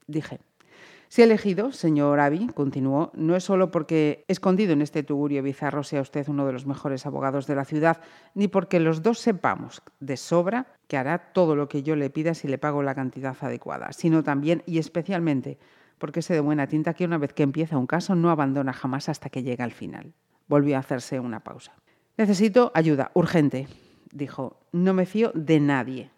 dije. 0.07 0.39
Si 1.09 1.21
he 1.21 1.25
elegido, 1.25 1.73
señor 1.73 2.21
Avi, 2.21 2.47
continuó, 2.47 3.11
no 3.13 3.35
es 3.35 3.43
solo 3.43 3.69
porque 3.69 4.23
escondido 4.29 4.71
en 4.71 4.81
este 4.81 5.03
tugurio 5.03 5.43
bizarro 5.43 5.83
sea 5.83 5.99
usted 5.99 6.29
uno 6.29 6.45
de 6.45 6.53
los 6.53 6.65
mejores 6.65 7.05
abogados 7.05 7.47
de 7.47 7.55
la 7.55 7.65
ciudad, 7.65 7.99
ni 8.33 8.47
porque 8.47 8.79
los 8.79 9.03
dos 9.03 9.19
sepamos 9.19 9.81
de 9.99 10.15
sobra 10.15 10.67
que 10.87 10.95
hará 10.95 11.33
todo 11.33 11.57
lo 11.57 11.67
que 11.67 11.83
yo 11.83 11.97
le 11.97 12.09
pida 12.09 12.33
si 12.33 12.47
le 12.47 12.57
pago 12.57 12.81
la 12.81 12.95
cantidad 12.95 13.35
adecuada, 13.41 13.91
sino 13.91 14.23
también 14.23 14.63
y 14.65 14.77
especialmente 14.77 15.57
porque 16.01 16.23
sé 16.23 16.33
de 16.33 16.39
buena 16.39 16.65
tinta 16.65 16.95
que 16.95 17.05
una 17.05 17.19
vez 17.19 17.31
que 17.31 17.43
empieza 17.43 17.77
un 17.77 17.85
caso 17.85 18.15
no 18.15 18.31
abandona 18.31 18.73
jamás 18.73 19.07
hasta 19.07 19.29
que 19.29 19.43
llega 19.43 19.63
al 19.63 19.71
final. 19.71 20.13
Volvió 20.47 20.75
a 20.75 20.79
hacerse 20.79 21.19
una 21.19 21.41
pausa. 21.41 21.73
Necesito 22.17 22.71
ayuda, 22.73 23.11
urgente, 23.13 23.67
dijo. 24.11 24.57
No 24.71 24.95
me 24.95 25.05
fío 25.05 25.31
de 25.35 25.59
nadie. 25.59 26.09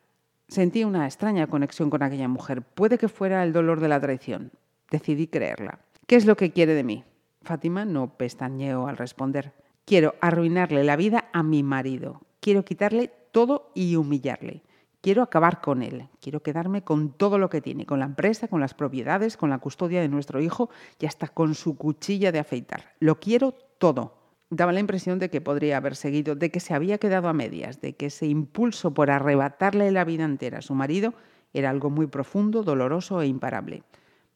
Sentí 0.47 0.85
una 0.85 1.05
extraña 1.05 1.47
conexión 1.47 1.89
con 1.89 2.01
aquella 2.01 2.29
mujer. 2.29 2.61
Puede 2.61 2.97
que 2.97 3.09
fuera 3.09 3.43
el 3.43 3.51
dolor 3.51 3.81
de 3.81 3.89
la 3.89 3.99
traición. 3.99 4.51
Decidí 4.89 5.27
creerla. 5.27 5.79
¿Qué 6.07 6.15
es 6.15 6.25
lo 6.25 6.37
que 6.37 6.51
quiere 6.51 6.75
de 6.75 6.83
mí? 6.85 7.03
Fátima 7.41 7.83
no 7.83 8.15
pestañeó 8.15 8.87
al 8.87 8.95
responder. 8.95 9.51
Quiero 9.83 10.15
arruinarle 10.21 10.85
la 10.85 10.95
vida 10.95 11.25
a 11.33 11.43
mi 11.43 11.61
marido. 11.61 12.21
Quiero 12.39 12.63
quitarle 12.63 13.11
todo 13.33 13.69
y 13.75 13.97
humillarle. 13.97 14.63
Quiero 15.03 15.21
acabar 15.21 15.59
con 15.59 15.83
él. 15.83 16.07
Quiero 16.21 16.43
quedarme 16.43 16.85
con 16.85 17.11
todo 17.11 17.37
lo 17.37 17.49
que 17.49 17.59
tiene, 17.59 17.85
con 17.85 17.99
la 17.99 18.05
empresa, 18.05 18.47
con 18.47 18.61
las 18.61 18.73
propiedades, 18.73 19.35
con 19.35 19.49
la 19.49 19.59
custodia 19.59 19.99
de 19.99 20.07
nuestro 20.07 20.39
hijo 20.39 20.69
y 20.97 21.07
hasta 21.07 21.27
con 21.27 21.55
su 21.55 21.75
cuchilla 21.75 22.31
de 22.31 22.39
afeitar. 22.39 22.93
Lo 23.01 23.19
quiero 23.19 23.51
todo. 23.51 24.15
Daba 24.49 24.71
la 24.71 24.79
impresión 24.79 25.19
de 25.19 25.29
que 25.29 25.41
podría 25.41 25.75
haber 25.75 25.97
seguido, 25.97 26.35
de 26.35 26.51
que 26.51 26.61
se 26.61 26.73
había 26.73 26.99
quedado 26.99 27.27
a 27.27 27.33
medias, 27.33 27.81
de 27.81 27.97
que 27.97 28.05
ese 28.05 28.27
impulso 28.27 28.93
por 28.93 29.11
arrebatarle 29.11 29.91
la 29.91 30.05
vida 30.05 30.23
entera 30.23 30.59
a 30.59 30.61
su 30.61 30.73
marido 30.73 31.13
era 31.51 31.69
algo 31.69 31.89
muy 31.89 32.07
profundo, 32.07 32.63
doloroso 32.63 33.21
e 33.21 33.27
imparable. 33.27 33.83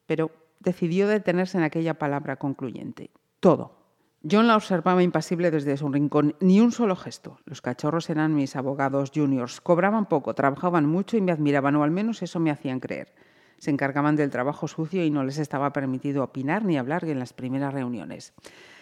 Pero 0.04 0.30
decidió 0.60 1.08
detenerse 1.08 1.56
en 1.56 1.64
aquella 1.64 1.94
palabra 1.94 2.36
concluyente. 2.36 3.08
Todo. 3.40 3.77
John 4.30 4.46
la 4.46 4.56
observaba 4.56 5.02
impasible 5.02 5.50
desde 5.50 5.76
su 5.76 5.88
rincón, 5.88 6.34
ni 6.40 6.60
un 6.60 6.70
solo 6.70 6.96
gesto. 6.96 7.38
Los 7.46 7.62
cachorros 7.62 8.10
eran 8.10 8.34
mis 8.34 8.56
abogados 8.56 9.10
juniors, 9.14 9.60
cobraban 9.60 10.06
poco, 10.06 10.34
trabajaban 10.34 10.86
mucho 10.86 11.16
y 11.16 11.20
me 11.22 11.32
admiraban, 11.32 11.76
o 11.76 11.82
al 11.82 11.90
menos 11.90 12.20
eso 12.22 12.38
me 12.38 12.50
hacían 12.50 12.80
creer. 12.80 13.14
Se 13.58 13.70
encargaban 13.70 14.16
del 14.16 14.30
trabajo 14.30 14.68
sucio 14.68 15.04
y 15.04 15.10
no 15.10 15.24
les 15.24 15.38
estaba 15.38 15.72
permitido 15.72 16.22
opinar 16.22 16.64
ni 16.64 16.76
hablar 16.76 17.04
en 17.04 17.18
las 17.18 17.32
primeras 17.32 17.72
reuniones. 17.72 18.34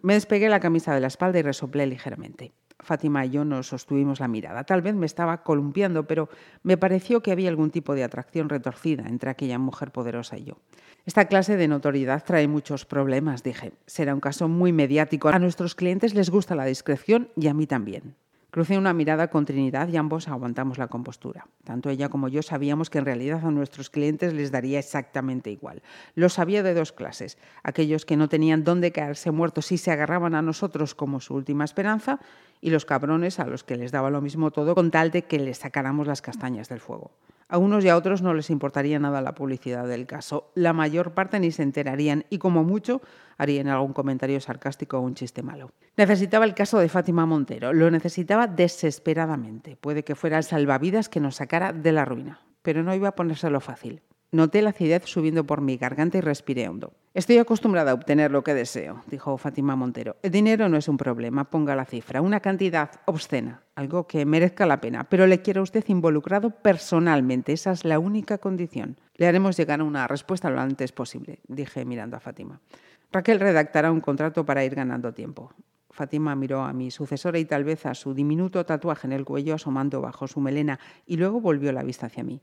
Me 0.03 0.15
despegué 0.15 0.49
la 0.49 0.61
camisa 0.61 0.95
de 0.95 1.01
la 1.01 1.07
espalda 1.07 1.39
y 1.39 1.43
resoplé 1.43 1.87
ligeramente. 1.87 2.53
Fátima 2.87 3.27
y 3.27 3.31
yo 3.31 3.45
nos 3.45 3.67
sostuvimos 3.67 4.21
la 4.21 4.29
mirada. 4.29 4.65
Tal 4.65 4.81
vez 4.81 4.95
me 4.95 5.07
estaba 5.07 5.43
columpiando, 5.43 6.07
pero 6.07 6.29
me 6.63 6.77
pareció 6.77 7.21
que 7.21 7.33
había 7.33 7.49
algún 7.49 7.71
tipo 7.71 7.95
de 7.95 8.05
atracción 8.05 8.49
retorcida 8.49 9.09
entre 9.09 9.29
aquella 9.29 9.59
mujer 9.59 9.91
poderosa 9.91 10.39
y 10.39 10.45
yo. 10.45 10.55
Esta 11.05 11.27
clase 11.27 11.57
de 11.57 11.69
notoriedad 11.69 12.25
trae 12.25 12.49
muchos 12.49 12.85
problemas, 12.85 13.43
dije. 13.43 13.73
Será 13.87 14.15
un 14.15 14.21
caso 14.21 14.49
muy 14.49 14.73
mediático. 14.73 15.29
A 15.29 15.39
nuestros 15.39 15.75
clientes 15.75 16.15
les 16.15 16.31
gusta 16.31 16.55
la 16.55 16.65
discreción 16.65 17.29
y 17.37 17.49
a 17.49 17.55
mí 17.55 17.67
también. 17.67 18.15
Crucé 18.57 18.79
una 18.79 18.95
mirada 18.95 19.29
con 19.29 19.45
Trinidad 19.45 19.87
y 19.89 19.99
ambos 19.99 20.29
aguantamos 20.29 20.79
la 20.79 20.89
compostura. 20.89 21.47
Tanto 21.63 21.91
ella 21.91 22.09
como 22.09 22.29
yo 22.29 22.43
sabíamos 22.43 22.89
que 22.89 22.97
en 22.97 23.05
realidad 23.05 23.45
a 23.45 23.51
nuestros 23.51 23.91
clientes 23.91 24.33
les 24.33 24.51
daría 24.51 24.79
exactamente 24.79 25.51
igual. 25.51 25.83
Lo 26.15 26.31
sabía 26.31 26.63
de 26.63 26.73
dos 26.73 26.91
clases. 26.91 27.37
Aquellos 27.63 28.07
que 28.07 28.17
no 28.17 28.31
tenían 28.31 28.65
dónde 28.65 28.93
caerse 28.93 29.31
muertos 29.31 29.73
y 29.73 29.77
se 29.77 29.91
agarraban 29.91 30.35
a 30.35 30.41
nosotros 30.41 30.95
como 30.95 31.21
su 31.21 31.35
última 31.35 31.67
esperanza 31.67 32.19
y 32.63 32.71
los 32.71 32.87
cabrones 32.87 33.41
a 33.41 33.47
los 33.47 33.63
que 33.63 33.77
les 33.77 33.93
daba 33.93 34.09
lo 34.09 34.23
mismo 34.23 34.51
todo 34.51 34.75
con 34.75 34.91
tal 34.91 35.11
de 35.11 35.25
que 35.25 35.39
les 35.39 35.59
sacáramos 35.59 36.07
las 36.07 36.23
castañas 36.23 36.71
del 36.71 36.81
fuego. 36.81 37.11
A 37.49 37.59
unos 37.59 37.85
y 37.85 37.89
a 37.89 37.97
otros 37.97 38.23
no 38.23 38.35
les 38.35 38.51
importaría 38.51 38.99
nada 38.99 39.21
la 39.21 39.35
publicidad 39.35 39.87
del 39.87 40.07
caso. 40.07 40.51
La 40.57 40.73
mayor 40.73 41.15
parte 41.15 41.39
ni 41.39 41.53
se 41.53 41.63
enterarían 41.63 42.25
y 42.29 42.39
como 42.39 42.65
mucho 42.65 43.03
harían 43.39 43.69
algún 43.69 43.93
comentario 43.93 44.41
sarcástico 44.41 44.99
o 44.99 45.03
un 45.03 45.15
chiste 45.15 45.43
malo. 45.43 45.71
Necesitaba 45.97 46.45
el 46.45 46.55
caso 46.55 46.79
de 46.79 46.89
Fátima 46.89 47.25
Montero. 47.25 47.73
Lo 47.73 47.89
necesitaba 47.91 48.49
desesperadamente. 48.49 49.77
Puede 49.77 50.03
que 50.03 50.17
fuera 50.17 50.39
el 50.39 50.45
salvavidas 50.45 51.09
que 51.09 51.21
nos 51.21 51.37
sacara 51.37 51.73
de 51.73 51.93
la 51.93 52.05
ruina. 52.05 52.41
Pero 52.63 52.83
no 52.83 52.95
iba 52.95 53.09
a 53.09 53.15
ponérselo 53.15 53.61
fácil. 53.61 54.03
Noté 54.37 54.61
la 54.61 54.69
acidez 54.69 55.07
subiendo 55.07 55.47
por 55.47 55.63
mi 55.63 55.79
garganta 55.79 56.19
y 56.19 56.21
respiré 56.21 56.69
hondo. 56.69 56.93
Estoy 57.15 57.39
acostumbrada 57.39 57.93
a 57.93 57.95
obtener 57.95 58.31
lo 58.31 58.45
que 58.45 58.53
deseo, 58.53 59.03
dijo 59.07 59.39
Fátima 59.39 59.77
Montero. 59.77 60.17
El 60.23 60.31
dinero 60.31 60.69
no 60.69 60.77
es 60.77 60.89
un 60.89 60.99
problema, 60.99 61.45
ponga 61.45 61.75
la 61.75 61.87
cifra, 61.87 62.21
una 62.21 62.41
cantidad 62.41 62.91
obscena, 63.07 63.63
algo 63.77 64.07
que 64.07 64.27
merezca 64.27 64.67
la 64.67 64.79
pena, 64.83 65.05
pero 65.05 65.27
le 65.27 65.41
quiero 65.41 65.61
a 65.61 65.63
usted 65.63 65.83
involucrado 65.89 66.51
personalmente, 66.51 67.55
esa 67.55 67.73
es 67.73 67.87
la 67.87 67.99
única 67.99 68.37
condición. 68.37 69.01
Le 69.15 69.27
haremos 69.27 69.57
llegar 69.57 69.81
una 69.81 70.07
respuesta 70.07 70.51
lo 70.51 70.61
antes 70.61 70.93
posible, 70.93 71.39
dije 71.49 71.87
mirando 71.87 72.19
a 72.19 72.21
Fátima. 72.21 72.61
Raquel 73.13 73.41
redactará 73.41 73.91
un 73.91 74.03
contrato 74.03 74.45
para 74.45 74.67
ir 74.67 74.75
ganando 74.75 75.15
tiempo. 75.15 75.51
Fátima 75.89 76.37
miró 76.37 76.61
a 76.61 76.75
mi 76.75 76.91
sucesora 76.91 77.39
y 77.39 77.47
tal 77.47 77.65
vez 77.65 77.87
a 77.87 77.95
su 77.95 78.13
diminuto 78.13 78.67
tatuaje 78.67 79.07
en 79.07 79.15
el 79.15 79.25
cuello 79.25 79.55
asomando 79.55 80.03
bajo 80.03 80.29
su 80.29 80.41
melena 80.41 80.79
y 81.07 81.17
luego 81.17 81.41
volvió 81.41 81.73
la 81.73 81.83
vista 81.83 82.05
hacia 82.05 82.23
mí. 82.23 82.43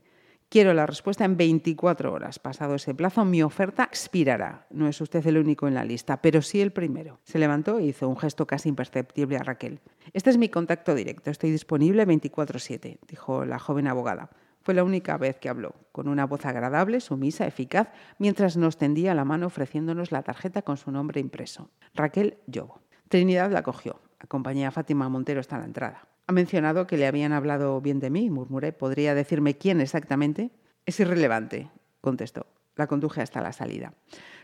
Quiero 0.54 0.72
la 0.72 0.86
respuesta 0.86 1.24
en 1.24 1.36
24 1.36 2.12
horas. 2.12 2.38
Pasado 2.38 2.76
ese 2.76 2.94
plazo, 2.94 3.24
mi 3.24 3.42
oferta 3.42 3.82
expirará. 3.82 4.68
No 4.70 4.86
es 4.86 5.00
usted 5.00 5.26
el 5.26 5.38
único 5.38 5.66
en 5.66 5.74
la 5.74 5.84
lista, 5.84 6.22
pero 6.22 6.42
sí 6.42 6.60
el 6.60 6.70
primero. 6.70 7.18
Se 7.24 7.40
levantó 7.40 7.80
e 7.80 7.86
hizo 7.86 8.08
un 8.08 8.16
gesto 8.16 8.46
casi 8.46 8.68
imperceptible 8.68 9.36
a 9.36 9.42
Raquel. 9.42 9.80
Este 10.12 10.30
es 10.30 10.38
mi 10.38 10.48
contacto 10.48 10.94
directo. 10.94 11.32
Estoy 11.32 11.50
disponible 11.50 12.06
24/7, 12.06 13.00
dijo 13.08 13.44
la 13.44 13.58
joven 13.58 13.88
abogada. 13.88 14.30
Fue 14.60 14.74
la 14.74 14.84
única 14.84 15.18
vez 15.18 15.40
que 15.40 15.48
habló, 15.48 15.74
con 15.90 16.06
una 16.06 16.24
voz 16.24 16.46
agradable, 16.46 17.00
sumisa, 17.00 17.48
eficaz, 17.48 17.88
mientras 18.20 18.56
nos 18.56 18.76
tendía 18.76 19.12
la 19.12 19.24
mano 19.24 19.48
ofreciéndonos 19.48 20.12
la 20.12 20.22
tarjeta 20.22 20.62
con 20.62 20.76
su 20.76 20.92
nombre 20.92 21.18
impreso. 21.18 21.70
Raquel 21.94 22.38
Llobo. 22.46 22.80
Trinidad 23.08 23.50
la 23.50 23.64
cogió. 23.64 24.02
Acompañé 24.20 24.66
a 24.66 24.70
Fátima 24.70 25.08
Montero 25.08 25.40
hasta 25.40 25.58
la 25.58 25.64
entrada. 25.64 26.06
Ha 26.26 26.32
mencionado 26.32 26.86
que 26.86 26.96
le 26.96 27.06
habían 27.06 27.32
hablado 27.32 27.80
bien 27.82 28.00
de 28.00 28.08
mí, 28.08 28.30
murmuré. 28.30 28.72
¿Podría 28.72 29.14
decirme 29.14 29.58
quién 29.58 29.80
exactamente? 29.80 30.50
Es 30.86 30.98
irrelevante, 30.98 31.70
contestó. 32.00 32.46
La 32.76 32.86
conduje 32.86 33.20
hasta 33.20 33.40
la 33.40 33.52
salida. 33.52 33.92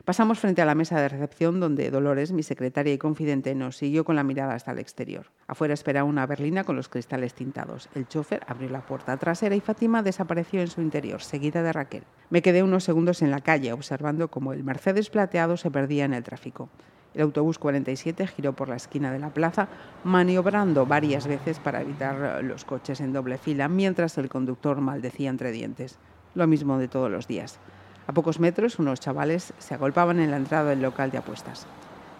Pasamos 0.04 0.38
frente 0.38 0.62
a 0.62 0.64
la 0.64 0.76
mesa 0.76 1.00
de 1.00 1.08
recepción 1.08 1.58
donde 1.58 1.90
Dolores, 1.90 2.32
mi 2.32 2.42
secretaria 2.42 2.92
y 2.92 2.98
confidente, 2.98 3.54
nos 3.54 3.76
siguió 3.76 4.04
con 4.04 4.14
la 4.14 4.22
mirada 4.22 4.54
hasta 4.54 4.70
el 4.70 4.78
exterior. 4.78 5.32
Afuera 5.48 5.74
esperaba 5.74 6.08
una 6.08 6.26
berlina 6.26 6.64
con 6.64 6.76
los 6.76 6.88
cristales 6.88 7.34
tintados. 7.34 7.88
El 7.94 8.06
chofer 8.06 8.42
abrió 8.46 8.68
la 8.68 8.86
puerta 8.86 9.16
trasera 9.16 9.56
y 9.56 9.60
Fátima 9.60 10.02
desapareció 10.02 10.60
en 10.60 10.68
su 10.68 10.80
interior, 10.80 11.22
seguida 11.22 11.62
de 11.62 11.72
Raquel. 11.72 12.04
Me 12.28 12.42
quedé 12.42 12.62
unos 12.62 12.84
segundos 12.84 13.20
en 13.22 13.30
la 13.30 13.40
calle 13.40 13.72
observando 13.72 14.30
cómo 14.30 14.52
el 14.52 14.62
Mercedes 14.62 15.10
plateado 15.10 15.56
se 15.56 15.70
perdía 15.70 16.04
en 16.04 16.14
el 16.14 16.22
tráfico. 16.22 16.68
El 17.14 17.22
autobús 17.22 17.58
47 17.58 18.26
giró 18.28 18.52
por 18.52 18.68
la 18.68 18.76
esquina 18.76 19.10
de 19.10 19.18
la 19.18 19.30
plaza, 19.30 19.68
maniobrando 20.04 20.86
varias 20.86 21.26
veces 21.26 21.58
para 21.58 21.80
evitar 21.80 22.44
los 22.44 22.64
coches 22.64 23.00
en 23.00 23.12
doble 23.12 23.36
fila, 23.36 23.68
mientras 23.68 24.16
el 24.18 24.28
conductor 24.28 24.80
maldecía 24.80 25.30
entre 25.30 25.50
dientes. 25.50 25.98
Lo 26.34 26.46
mismo 26.46 26.78
de 26.78 26.86
todos 26.86 27.10
los 27.10 27.26
días. 27.26 27.58
A 28.06 28.12
pocos 28.12 28.38
metros, 28.38 28.78
unos 28.78 29.00
chavales 29.00 29.52
se 29.58 29.74
agolpaban 29.74 30.20
en 30.20 30.30
la 30.30 30.36
entrada 30.36 30.70
del 30.70 30.82
local 30.82 31.10
de 31.10 31.18
apuestas. 31.18 31.66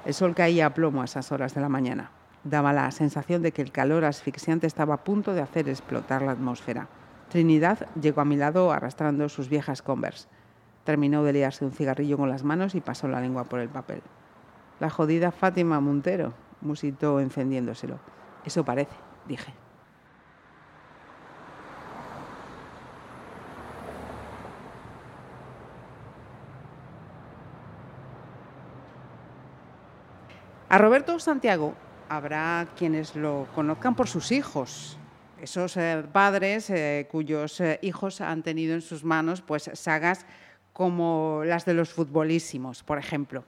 El 0.05 0.15
sol 0.15 0.35
caía 0.35 0.67
a 0.67 0.75
plomo 0.75 1.03
a 1.03 1.05
esas 1.05 1.31
horas 1.31 1.55
de 1.55 1.61
la 1.61 1.69
mañana. 1.69 2.11
Daba 2.43 2.73
la 2.73 2.91
sensación 2.91 3.43
de 3.43 3.53
que 3.53 3.63
el 3.63 3.71
calor 3.71 4.05
asfixiante 4.05 4.67
estaba 4.67 4.95
a 4.95 5.05
punto 5.05 5.35
de 5.35 5.43
hacer 5.43 5.69
explotar 5.69 6.23
la 6.23 6.33
atmósfera. 6.33 6.89
Trinidad 7.29 7.87
llegó 8.01 8.23
a 8.23 8.25
mi 8.25 8.37
lado 8.37 8.73
arrastrando 8.73 9.29
sus 9.29 9.49
viejas 9.49 9.83
Converse. 9.83 10.27
Terminó 10.85 11.23
de 11.23 11.33
liarse 11.33 11.65
un 11.65 11.73
cigarrillo 11.73 12.17
con 12.17 12.29
las 12.29 12.43
manos 12.43 12.75
y 12.75 12.81
pasó 12.81 13.07
la 13.07 13.21
lengua 13.21 13.45
por 13.45 13.61
el 13.61 13.69
papel. 13.69 14.03
La 14.81 14.91
jodida 14.91 15.31
Fátima 15.31 15.79
Montero, 15.81 16.33
musitó 16.61 17.21
encendiéndoselo. 17.21 17.99
Eso 18.45 18.65
parece, 18.65 18.97
dije. 19.27 19.53
A 30.69 30.79
Roberto 30.79 31.19
Santiago 31.19 31.75
habrá 32.09 32.67
quienes 32.77 33.17
lo 33.17 33.49
conozcan 33.55 33.97
por 33.97 34.09
sus 34.09 34.31
hijos, 34.31 34.97
esos 35.41 35.77
eh, 35.77 36.05
padres 36.13 36.71
eh, 36.71 37.09
cuyos 37.11 37.61
eh, 37.61 37.79
hijos 37.83 38.21
han 38.21 38.43
tenido 38.43 38.75
en 38.75 38.81
sus 38.81 39.03
manos 39.03 39.41
pues 39.41 39.71
sagas 39.75 40.27
como 40.73 41.43
las 41.45 41.65
de 41.65 41.75
los 41.75 41.91
futbolísimos, 41.91 42.83
por 42.83 42.99
ejemplo. 42.99 43.45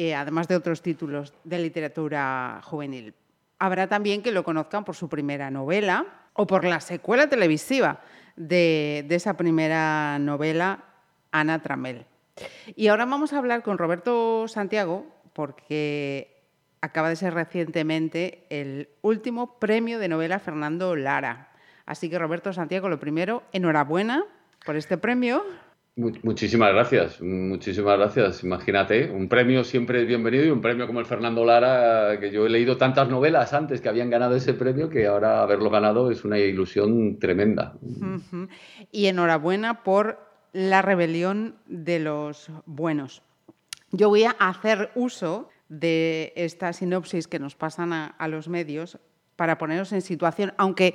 Eh, 0.00 0.14
además 0.14 0.46
de 0.46 0.54
otros 0.54 0.80
títulos 0.80 1.34
de 1.42 1.58
literatura 1.58 2.60
juvenil. 2.62 3.14
Habrá 3.58 3.88
también 3.88 4.22
que 4.22 4.30
lo 4.30 4.44
conozcan 4.44 4.84
por 4.84 4.94
su 4.94 5.08
primera 5.08 5.50
novela 5.50 6.06
o 6.34 6.46
por 6.46 6.64
la 6.64 6.78
secuela 6.78 7.28
televisiva 7.28 7.98
de, 8.36 9.04
de 9.08 9.14
esa 9.16 9.36
primera 9.36 10.20
novela, 10.20 10.84
Ana 11.32 11.62
Tramel. 11.62 12.06
Y 12.76 12.86
ahora 12.86 13.06
vamos 13.06 13.32
a 13.32 13.38
hablar 13.38 13.64
con 13.64 13.76
Roberto 13.76 14.46
Santiago, 14.46 15.04
porque 15.32 16.44
acaba 16.80 17.08
de 17.08 17.16
ser 17.16 17.34
recientemente 17.34 18.46
el 18.50 18.90
último 19.02 19.58
premio 19.58 19.98
de 19.98 20.06
novela 20.06 20.38
Fernando 20.38 20.94
Lara. 20.94 21.50
Así 21.86 22.08
que 22.08 22.20
Roberto 22.20 22.52
Santiago, 22.52 22.88
lo 22.88 23.00
primero, 23.00 23.42
enhorabuena 23.50 24.24
por 24.64 24.76
este 24.76 24.96
premio. 24.96 25.44
Muchísimas 25.98 26.72
gracias, 26.72 27.20
muchísimas 27.20 27.98
gracias. 27.98 28.44
Imagínate, 28.44 29.10
un 29.10 29.28
premio 29.28 29.64
siempre 29.64 30.02
es 30.02 30.06
bienvenido 30.06 30.44
y 30.44 30.50
un 30.50 30.60
premio 30.60 30.86
como 30.86 31.00
el 31.00 31.06
Fernando 31.06 31.44
Lara, 31.44 32.20
que 32.20 32.30
yo 32.30 32.46
he 32.46 32.48
leído 32.48 32.76
tantas 32.76 33.08
novelas 33.08 33.52
antes 33.52 33.80
que 33.80 33.88
habían 33.88 34.08
ganado 34.08 34.36
ese 34.36 34.54
premio, 34.54 34.88
que 34.88 35.08
ahora 35.08 35.42
haberlo 35.42 35.70
ganado 35.70 36.12
es 36.12 36.24
una 36.24 36.38
ilusión 36.38 37.18
tremenda. 37.18 37.74
Y 38.92 39.06
enhorabuena 39.06 39.82
por 39.82 40.20
la 40.52 40.82
rebelión 40.82 41.56
de 41.66 41.98
los 41.98 42.48
buenos. 42.64 43.22
Yo 43.90 44.08
voy 44.08 44.22
a 44.22 44.30
hacer 44.38 44.92
uso 44.94 45.48
de 45.68 46.32
esta 46.36 46.72
sinopsis 46.72 47.26
que 47.26 47.40
nos 47.40 47.56
pasan 47.56 47.92
a, 47.92 48.28
los 48.28 48.48
medios 48.48 49.00
para 49.34 49.58
poneros 49.58 49.92
en 49.92 50.02
situación, 50.02 50.54
aunque 50.58 50.94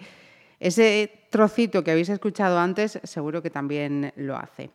ese 0.63 1.27
trocito 1.29 1.84
que 1.84 1.91
habéis 1.91 2.08
escuchado 2.08 2.58
antes 2.58 3.00
seguro 3.03 3.41
que 3.41 3.50
también 3.50 4.13
lo 4.15 4.38
hace. 4.38 4.72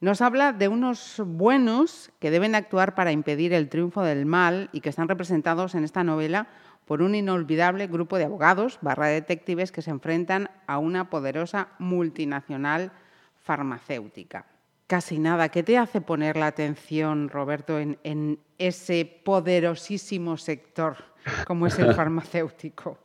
Nos 0.00 0.20
habla 0.20 0.52
de 0.52 0.68
unos 0.68 1.22
buenos 1.24 2.10
que 2.18 2.30
deben 2.30 2.54
actuar 2.54 2.94
para 2.94 3.10
impedir 3.10 3.54
el 3.54 3.70
triunfo 3.70 4.02
del 4.02 4.26
mal 4.26 4.68
y 4.72 4.82
que 4.82 4.90
están 4.90 5.08
representados 5.08 5.74
en 5.74 5.82
esta 5.82 6.04
novela 6.04 6.48
por 6.84 7.00
un 7.00 7.14
inolvidable 7.14 7.86
grupo 7.86 8.18
de 8.18 8.24
abogados 8.24 8.78
barra 8.82 9.06
detectives 9.06 9.72
que 9.72 9.80
se 9.80 9.90
enfrentan 9.90 10.50
a 10.66 10.76
una 10.76 11.08
poderosa 11.08 11.68
multinacional 11.78 12.92
farmacéutica. 13.34 14.44
Casi 14.86 15.18
nada. 15.18 15.48
¿Qué 15.48 15.62
te 15.62 15.78
hace 15.78 16.02
poner 16.02 16.36
la 16.36 16.48
atención, 16.48 17.30
Roberto, 17.30 17.80
en, 17.80 18.38
ese 18.58 19.06
poderosísimo 19.24 20.36
sector 20.36 20.98
como 21.46 21.66
es 21.66 21.78
el 21.78 21.94
farmacéutico? 21.96 22.98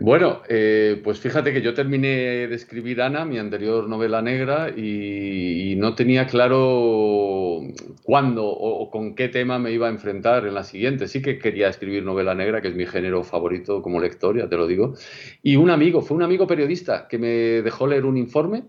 Bueno, 0.00 0.42
eh, 0.48 1.00
pues 1.02 1.18
fíjate 1.18 1.52
que 1.52 1.60
yo 1.60 1.74
terminé 1.74 2.46
de 2.46 2.54
escribir 2.54 3.02
Ana, 3.02 3.24
mi 3.24 3.36
anterior 3.38 3.88
novela 3.88 4.22
negra, 4.22 4.70
y, 4.70 5.74
no 5.76 5.94
tenía 5.94 6.26
claro 6.26 7.62
cuándo 8.04 8.46
o, 8.46 8.90
con 8.90 9.14
qué 9.14 9.28
tema 9.28 9.58
me 9.58 9.72
iba 9.72 9.88
a 9.88 9.90
enfrentar 9.90 10.46
en 10.46 10.54
la 10.54 10.62
siguiente. 10.64 11.08
Sí 11.08 11.20
que 11.20 11.38
quería 11.38 11.68
escribir 11.68 12.04
novela 12.04 12.34
negra, 12.34 12.60
que 12.60 12.68
es 12.68 12.74
mi 12.76 12.86
género 12.86 13.24
favorito 13.24 13.82
como 13.82 14.00
lector, 14.00 14.38
ya 14.38 14.48
te 14.48 14.56
lo 14.56 14.66
digo. 14.66 14.94
Y 15.42 15.56
un 15.56 15.70
amigo, 15.70 16.00
fue 16.00 16.16
un 16.16 16.22
amigo 16.22 16.46
periodista 16.46 17.08
que 17.08 17.18
me 17.18 17.28
dejó 17.62 17.86
leer 17.86 18.04
un 18.04 18.16
informe 18.16 18.64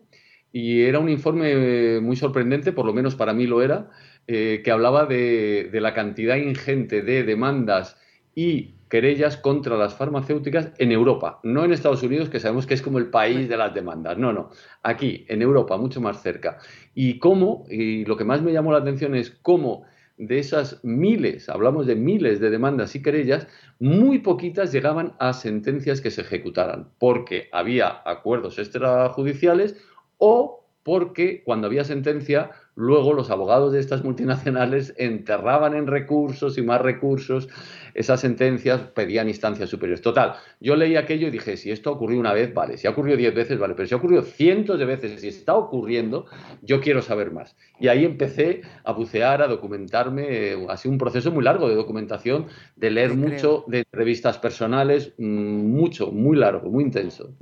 y 0.51 0.81
era 0.81 0.99
un 0.99 1.09
informe 1.09 1.99
muy 1.99 2.15
sorprendente, 2.15 2.71
por 2.71 2.85
lo 2.85 2.93
menos 2.93 3.15
para 3.15 3.33
mí 3.33 3.45
lo 3.45 3.61
era, 3.61 3.89
eh, 4.27 4.61
que 4.63 4.71
hablaba 4.71 5.05
de, 5.05 5.69
la 5.73 5.93
cantidad 5.93 6.35
ingente 6.37 7.01
de 7.01 7.23
demandas 7.23 7.97
y 8.35 8.75
querellas 8.89 9.37
contra 9.37 9.77
las 9.77 9.93
farmacéuticas 9.93 10.71
en 10.77 10.91
Europa, 10.91 11.39
no 11.43 11.63
en 11.63 11.71
Estados 11.71 12.03
Unidos, 12.03 12.29
que 12.29 12.39
sabemos 12.39 12.65
que 12.65 12.73
es 12.73 12.81
como 12.81 12.97
el 12.97 13.09
país 13.09 13.47
de 13.47 13.57
las 13.57 13.73
demandas, 13.73 14.17
no, 14.17 14.33
no, 14.33 14.49
aquí, 14.83 15.25
en 15.29 15.41
Europa, 15.41 15.77
mucho 15.77 16.01
más 16.01 16.21
cerca. 16.21 16.57
Y 16.95 17.19
cómo, 17.19 17.65
y 17.69 18.05
lo 18.05 18.17
que 18.17 18.25
más 18.25 18.41
me 18.41 18.51
llamó 18.51 18.71
la 18.71 18.79
atención 18.79 19.15
es 19.15 19.29
cómo 19.29 19.85
de 20.17 20.39
esas 20.39 20.83
miles, 20.83 21.47
hablamos 21.47 21.87
de 21.87 21.95
miles 21.95 22.41
de 22.41 22.49
demandas 22.49 22.93
y 22.95 23.01
querellas, 23.01 23.47
muy 23.79 24.19
poquitas 24.19 24.71
llegaban 24.73 25.13
a 25.17 25.31
sentencias 25.31 26.01
que 26.01 26.11
se 26.11 26.21
ejecutaran, 26.21 26.89
porque 26.99 27.47
había 27.53 28.01
acuerdos 28.05 28.59
extrajudiciales 28.59 29.77
o 30.17 30.65
porque 30.83 31.43
cuando 31.45 31.67
había 31.67 31.83
sentencia, 31.83 32.51
luego 32.79 33.13
los 33.13 33.29
abogados 33.29 33.73
de 33.73 33.79
estas 33.81 34.05
multinacionales 34.05 34.93
enterraban 34.97 35.75
en 35.75 35.85
recursos 35.85 36.57
y 36.57 36.61
más 36.61 36.81
recursos 36.81 37.49
esas 37.93 38.21
sentencias, 38.21 38.79
pedían 38.93 39.27
instancias 39.27 39.69
superiores. 39.69 40.01
Total, 40.01 40.35
yo 40.61 40.77
leí 40.77 40.95
aquello 40.95 41.27
y 41.27 41.31
dije, 41.31 41.57
si 41.57 41.71
esto 41.71 41.91
ocurrió 41.91 42.17
una 42.21 42.31
vez, 42.31 42.53
vale, 42.53 42.77
si 42.77 42.87
ha 42.87 42.91
ocurrido 42.91 43.17
diez 43.17 43.35
veces, 43.35 43.59
vale, 43.59 43.73
pero 43.75 43.85
si 43.85 43.93
ha 43.93 43.97
ocurrido 43.97 44.21
cientos 44.21 44.79
de 44.79 44.85
veces, 44.85 45.19
si 45.19 45.27
está 45.27 45.55
ocurriendo, 45.55 46.27
yo 46.61 46.79
quiero 46.79 47.01
saber 47.01 47.31
más. 47.31 47.57
Y 47.81 47.89
ahí 47.89 48.05
empecé 48.05 48.61
a 48.85 48.93
bucear, 48.93 49.41
a 49.41 49.47
documentarme, 49.47 50.55
ha 50.69 50.77
sido 50.77 50.93
un 50.93 50.99
proceso 50.99 51.31
muy 51.31 51.43
largo 51.43 51.67
de 51.67 51.75
documentación, 51.75 52.45
de 52.77 52.91
leer 52.91 53.13
mucho, 53.13 53.65
de 53.67 53.79
entrevistas 53.79 54.37
personales, 54.37 55.13
mm, 55.17 55.25
mucho, 55.25 56.13
muy 56.13 56.37
largo, 56.37 56.69
muy 56.69 56.85
intenso. 56.85 57.35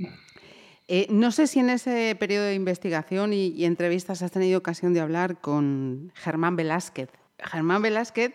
Eh, 0.90 1.08
no 1.10 1.32
sé 1.32 1.48
si 1.48 1.60
en 1.60 1.70
ese 1.70 2.16
periodo 2.18 2.46
de 2.46 2.54
investigación 2.54 3.34
y, 3.34 3.66
entrevistas 3.66 4.22
has 4.22 4.32
tenido 4.32 4.58
ocasión 4.58 4.94
de 4.94 5.02
hablar 5.02 5.42
con 5.42 6.14
Germán 6.16 6.56
Velázquez. 6.56 7.10
Germán 7.40 7.82
Velázquez 7.82 8.34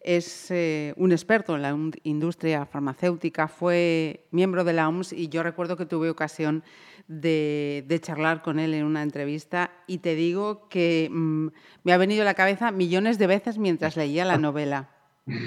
es 0.00 0.50
eh, 0.52 0.94
un 0.96 1.10
experto 1.10 1.56
en 1.56 1.62
la 1.62 1.76
industria 2.04 2.66
farmacéutica, 2.66 3.48
fue 3.48 4.26
miembro 4.30 4.62
de 4.62 4.74
la 4.74 4.88
OMS 4.88 5.12
y 5.12 5.28
yo 5.28 5.42
recuerdo 5.42 5.76
que 5.76 5.86
tuve 5.86 6.08
ocasión 6.08 6.62
de, 7.08 7.84
charlar 8.00 8.42
con 8.42 8.60
él 8.60 8.74
en 8.74 8.84
una 8.84 9.02
entrevista 9.02 9.72
y 9.88 9.98
te 9.98 10.14
digo 10.14 10.68
que 10.68 11.08
mm, 11.10 11.48
me 11.82 11.92
ha 11.92 11.96
venido 11.96 12.22
a 12.22 12.26
la 12.26 12.34
cabeza 12.34 12.70
millones 12.70 13.18
de 13.18 13.26
veces 13.26 13.58
mientras 13.58 13.96
leía 13.96 14.24
la 14.24 14.38
novela. 14.38 14.90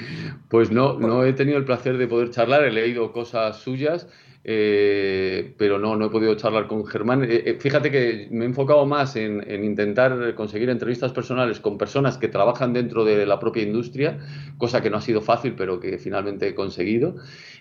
Pues 0.49 0.69
no, 0.69 0.99
no 0.99 1.23
he 1.23 1.31
tenido 1.31 1.57
el 1.57 1.63
placer 1.63 1.97
de 1.97 2.07
poder 2.07 2.29
charlar, 2.29 2.65
he 2.65 2.71
leído 2.71 3.13
cosas 3.13 3.61
suyas 3.61 4.05
eh, 4.43 5.53
pero 5.57 5.77
no, 5.77 5.95
no 5.95 6.05
he 6.05 6.09
podido 6.09 6.35
charlar 6.35 6.67
con 6.67 6.85
Germán. 6.85 7.23
Eh, 7.23 7.43
eh, 7.45 7.57
fíjate 7.59 7.91
que 7.91 8.27
me 8.31 8.45
he 8.45 8.47
enfocado 8.47 8.85
más 8.85 9.15
en, 9.15 9.43
intentar 9.63 10.33
conseguir 10.35 10.69
entrevistas 10.69 11.11
personales 11.11 11.59
con 11.59 11.77
personas 11.77 12.17
que 12.17 12.27
trabajan 12.27 12.73
dentro 12.73 13.05
de 13.05 13.25
la 13.25 13.39
propia 13.39 13.63
industria, 13.63 14.19
cosa 14.57 14.81
que 14.81 14.89
no 14.89 14.97
ha 14.97 15.01
sido 15.01 15.21
fácil, 15.21 15.53
pero 15.55 15.79
que 15.79 15.99
finalmente 15.99 16.47
he 16.47 16.55
conseguido. 16.55 17.15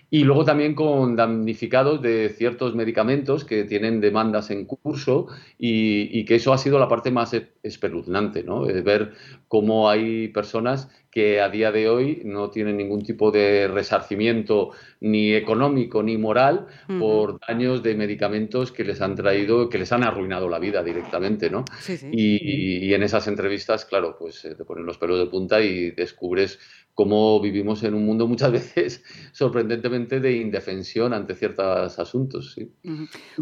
Y 0.09 0.23
luego 0.25 0.43
también 0.43 0.75
con 0.75 1.15
damnificados 1.15 2.01
de 2.01 2.29
ciertos 2.29 2.75
medicamentos 2.75 3.45
que 3.45 3.63
tienen 3.63 4.01
demandas 4.01 4.51
en 4.51 4.65
curso 4.65 5.27
y, 5.57 6.25
que 6.25 6.35
eso 6.35 6.51
ha 6.51 6.57
sido 6.57 6.79
la 6.79 6.89
parte 6.89 7.11
más 7.11 7.33
espeluznante, 7.63 8.43
¿no? 8.43 8.63
ver 8.63 9.13
cómo 9.47 9.89
hay 9.89 10.27
personas 10.27 10.89
que 11.11 11.41
a 11.41 11.49
día 11.49 11.71
de 11.71 11.89
hoy 11.89 12.21
no 12.25 12.49
tienen 12.49 12.77
ningún 12.77 13.03
tipo 13.03 13.31
de 13.31 13.67
resarcimiento 13.67 14.71
ni 15.01 15.33
económico 15.33 16.01
ni 16.03 16.17
moral 16.17 16.67
por 16.99 17.39
daños 17.47 17.83
de 17.83 17.95
medicamentos 17.95 18.71
que 18.71 18.83
les 18.83 19.01
han 19.01 19.15
traído, 19.15 19.67
que 19.67 19.79
les 19.79 19.91
han 19.91 20.03
arruinado 20.03 20.47
la 20.47 20.59
vida 20.59 20.83
directamente, 20.83 21.49
¿no? 21.49 21.65
Y, 22.11 22.93
en 22.93 23.03
esas 23.03 23.27
entrevistas, 23.27 23.85
claro, 23.85 24.15
pues 24.17 24.45
eh, 24.45 24.55
te 24.55 24.63
ponen 24.63 24.85
los 24.85 24.97
pelos 24.97 25.17
de 25.17 25.25
punta 25.25 25.61
y 25.61 25.91
descubres 25.91 26.59
cómo 26.93 27.39
vivimos 27.39 27.83
en 27.83 27.93
un 27.93 28.05
mundo 28.05 28.27
muchas 28.27 28.51
veces 28.75 29.03
sorprendentemente 29.31 30.19
de 30.19 30.33
indefensión 30.33 31.13
ante 31.13 31.35
ciertos 31.35 31.97
asuntos. 31.97 32.55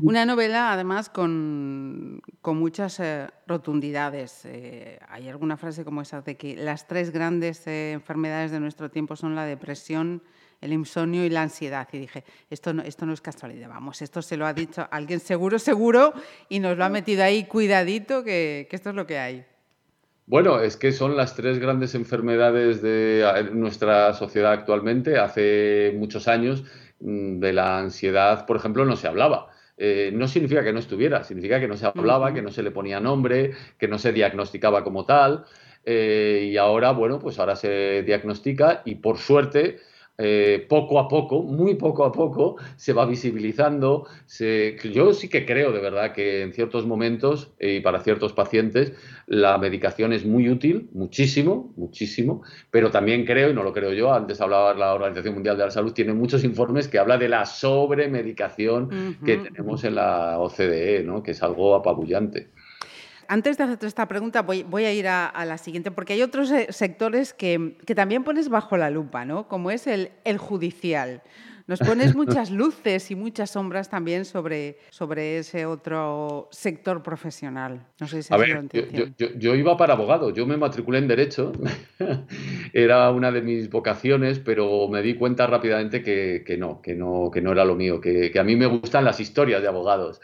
Una 0.01 0.25
novela, 0.25 0.71
además, 0.71 1.09
con, 1.09 2.21
muchas 2.45 2.99
eh, 2.99 3.27
rotundidades. 3.47 4.45
Eh, 4.45 4.99
hay 5.07 5.27
alguna 5.27 5.57
frase 5.57 5.83
como 5.83 6.01
esa 6.01 6.21
de 6.21 6.35
que 6.35 6.55
las 6.55 6.87
tres 6.87 7.11
grandes 7.11 7.65
eh, 7.67 7.91
enfermedades 7.91 8.51
de 8.51 8.59
nuestro 8.59 8.89
tiempo 8.89 9.15
son 9.15 9.35
la 9.35 9.45
depresión, 9.45 10.23
el 10.61 10.73
insomnio 10.73 11.25
y 11.25 11.29
la 11.29 11.43
ansiedad. 11.43 11.87
Y 11.91 11.99
dije, 11.99 12.23
esto 12.49 12.73
no, 12.73 12.83
esto 12.83 13.05
no 13.05 13.13
es 13.13 13.21
casualidad, 13.21 13.69
vamos, 13.69 14.01
esto 14.01 14.21
se 14.21 14.37
lo 14.37 14.45
ha 14.45 14.53
dicho 14.53 14.87
alguien 14.91 15.19
seguro, 15.19 15.59
seguro, 15.59 16.13
y 16.49 16.59
nos 16.59 16.77
lo 16.77 16.85
ha 16.85 16.89
metido 16.89 17.23
ahí 17.23 17.45
cuidadito, 17.45 18.23
que 18.23 18.67
esto 18.71 18.89
es 18.89 18.95
lo 18.95 19.07
que 19.07 19.17
hay. 19.17 19.45
Bueno, 20.29 20.59
es 20.61 20.77
que 20.77 20.91
son 20.91 21.17
las 21.17 21.35
tres 21.35 21.57
grandes 21.57 21.95
enfermedades 21.95 22.83
de 22.83 23.49
nuestra 23.51 24.13
sociedad 24.13 24.51
actualmente. 24.51 25.17
Hace 25.17 25.91
muchos 25.97 26.27
años 26.27 26.65
mm, 26.99 27.39
de 27.39 27.51
la 27.51 27.79
ansiedad, 27.79 28.45
por 28.45 28.55
ejemplo, 28.55 28.85
no 28.85 28.95
se 28.95 29.07
hablaba. 29.07 29.47
Eh, 29.75 30.11
no 30.13 30.27
significa 30.27 30.63
que 30.63 30.71
no 30.71 30.77
estuviera, 30.77 31.23
significa 31.23 31.59
que 31.59 31.67
no 31.67 31.75
se 31.75 31.87
hablaba, 31.87 32.31
que 32.31 32.43
no 32.43 32.51
se 32.51 32.61
le 32.61 32.69
ponía 32.69 32.99
nombre, 32.99 33.53
que 33.79 33.87
no 33.87 33.97
se 33.97 34.13
diagnosticaba 34.13 34.83
como 34.83 35.03
tal. 35.03 35.45
Eh, 35.83 36.49
y 36.51 36.57
ahora, 36.57 36.91
bueno, 36.91 37.17
pues 37.17 37.39
ahora 37.39 37.55
se 37.55 38.03
diagnostica 38.03 38.83
y 38.85 38.95
por 38.95 39.17
suerte 39.17 39.79
eh, 40.21 40.65
poco 40.67 40.99
a 40.99 41.07
poco, 41.07 41.43
muy 41.43 41.75
poco 41.75 42.03
a 42.03 42.11
poco, 42.11 42.57
se 42.75 42.91
va 42.91 43.05
visibilizando. 43.05 44.05
yo 44.93 45.13
sí 45.13 45.29
que 45.29 45.45
creo 45.45 45.71
de 45.71 45.79
verdad 45.79 46.11
que 46.11 46.41
en 46.41 46.51
ciertos 46.51 46.85
momentos 46.85 47.53
y 47.57 47.79
para 47.79 48.01
ciertos 48.01 48.33
pacientes 48.33 48.91
la 49.27 49.57
medicación 49.57 50.11
es 50.11 50.25
muy 50.25 50.49
útil, 50.49 50.89
muchísimo, 50.91 51.71
muchísimo, 51.77 52.43
pero 52.69 52.91
también 52.91 53.25
creo, 53.25 53.49
y 53.49 53.53
no 53.53 53.63
lo 53.63 53.71
creo 53.71 53.93
yo, 53.93 54.13
antes 54.13 54.41
hablaba 54.41 54.73
la 54.73 54.93
Organización 54.93 55.35
Mundial 55.35 55.57
de 55.57 55.63
la 55.63 55.71
Salud, 55.71 55.93
tiene 55.93 56.13
muchos 56.13 56.43
informes 56.43 56.89
que 56.89 56.99
habla 56.99 57.17
de 57.17 57.29
la 57.29 57.45
sobremedicación 57.45 59.17
que 59.23 59.37
tenemos 59.37 59.85
en 59.85 59.95
la 59.95 60.37
OCDE, 60.37 61.03
¿no? 61.05 61.23
que 61.23 61.31
es 61.31 61.41
algo 61.41 61.75
apabullante. 61.75 62.49
Antes 63.31 63.59
de 63.59 63.63
hacerte 63.63 63.85
esta 63.85 64.07
pregunta, 64.07 64.41
voy, 64.41 64.85
a 64.85 64.91
ir 64.91 65.07
a, 65.07 65.45
la 65.45 65.59
siguiente, 65.59 65.91
porque 65.91 66.13
hay 66.13 66.23
otros 66.23 66.51
sectores 66.69 67.31
que, 67.31 67.77
también 67.95 68.23
pones 68.23 68.49
bajo 68.49 68.75
la 68.75 68.89
lupa, 68.89 69.23
¿no? 69.23 69.47
como 69.47 69.69
es 69.69 69.85
el, 69.85 70.09
judicial. 70.39 71.21
Nos 71.69 71.77
pones 71.81 72.15
muchas 72.15 72.49
luces 72.49 73.11
y 73.11 73.15
muchas 73.15 73.51
sombras 73.51 73.91
también 73.91 74.25
sobre, 74.25 74.79
sobre 74.89 75.37
ese 75.37 75.67
otro 75.67 76.47
sector 76.49 77.03
profesional. 77.03 77.85
No 77.99 78.07
sé 78.07 78.23
si 78.23 78.33
a 78.33 78.37
ver, 78.37 78.65
yo, 79.37 79.53
iba 79.53 79.77
para 79.77 79.93
abogado, 79.93 80.31
yo 80.31 80.47
me 80.47 80.57
matriculé 80.57 80.97
en 80.97 81.07
Derecho, 81.07 81.51
era 82.73 83.11
una 83.11 83.31
de 83.31 83.43
mis 83.43 83.69
vocaciones, 83.69 84.39
pero 84.39 84.87
me 84.87 85.03
di 85.03 85.13
cuenta 85.13 85.45
rápidamente 85.45 86.01
que, 86.01 86.57
no, 86.57 86.81
que 86.81 86.95
no, 86.95 87.29
que 87.31 87.39
no 87.39 87.51
era 87.51 87.63
lo 87.65 87.75
mío, 87.75 88.01
que, 88.01 88.31
a 88.39 88.43
mí 88.43 88.55
me 88.55 88.65
gustan 88.65 89.05
las 89.05 89.19
historias 89.19 89.61
de 89.61 89.67
abogados. 89.67 90.21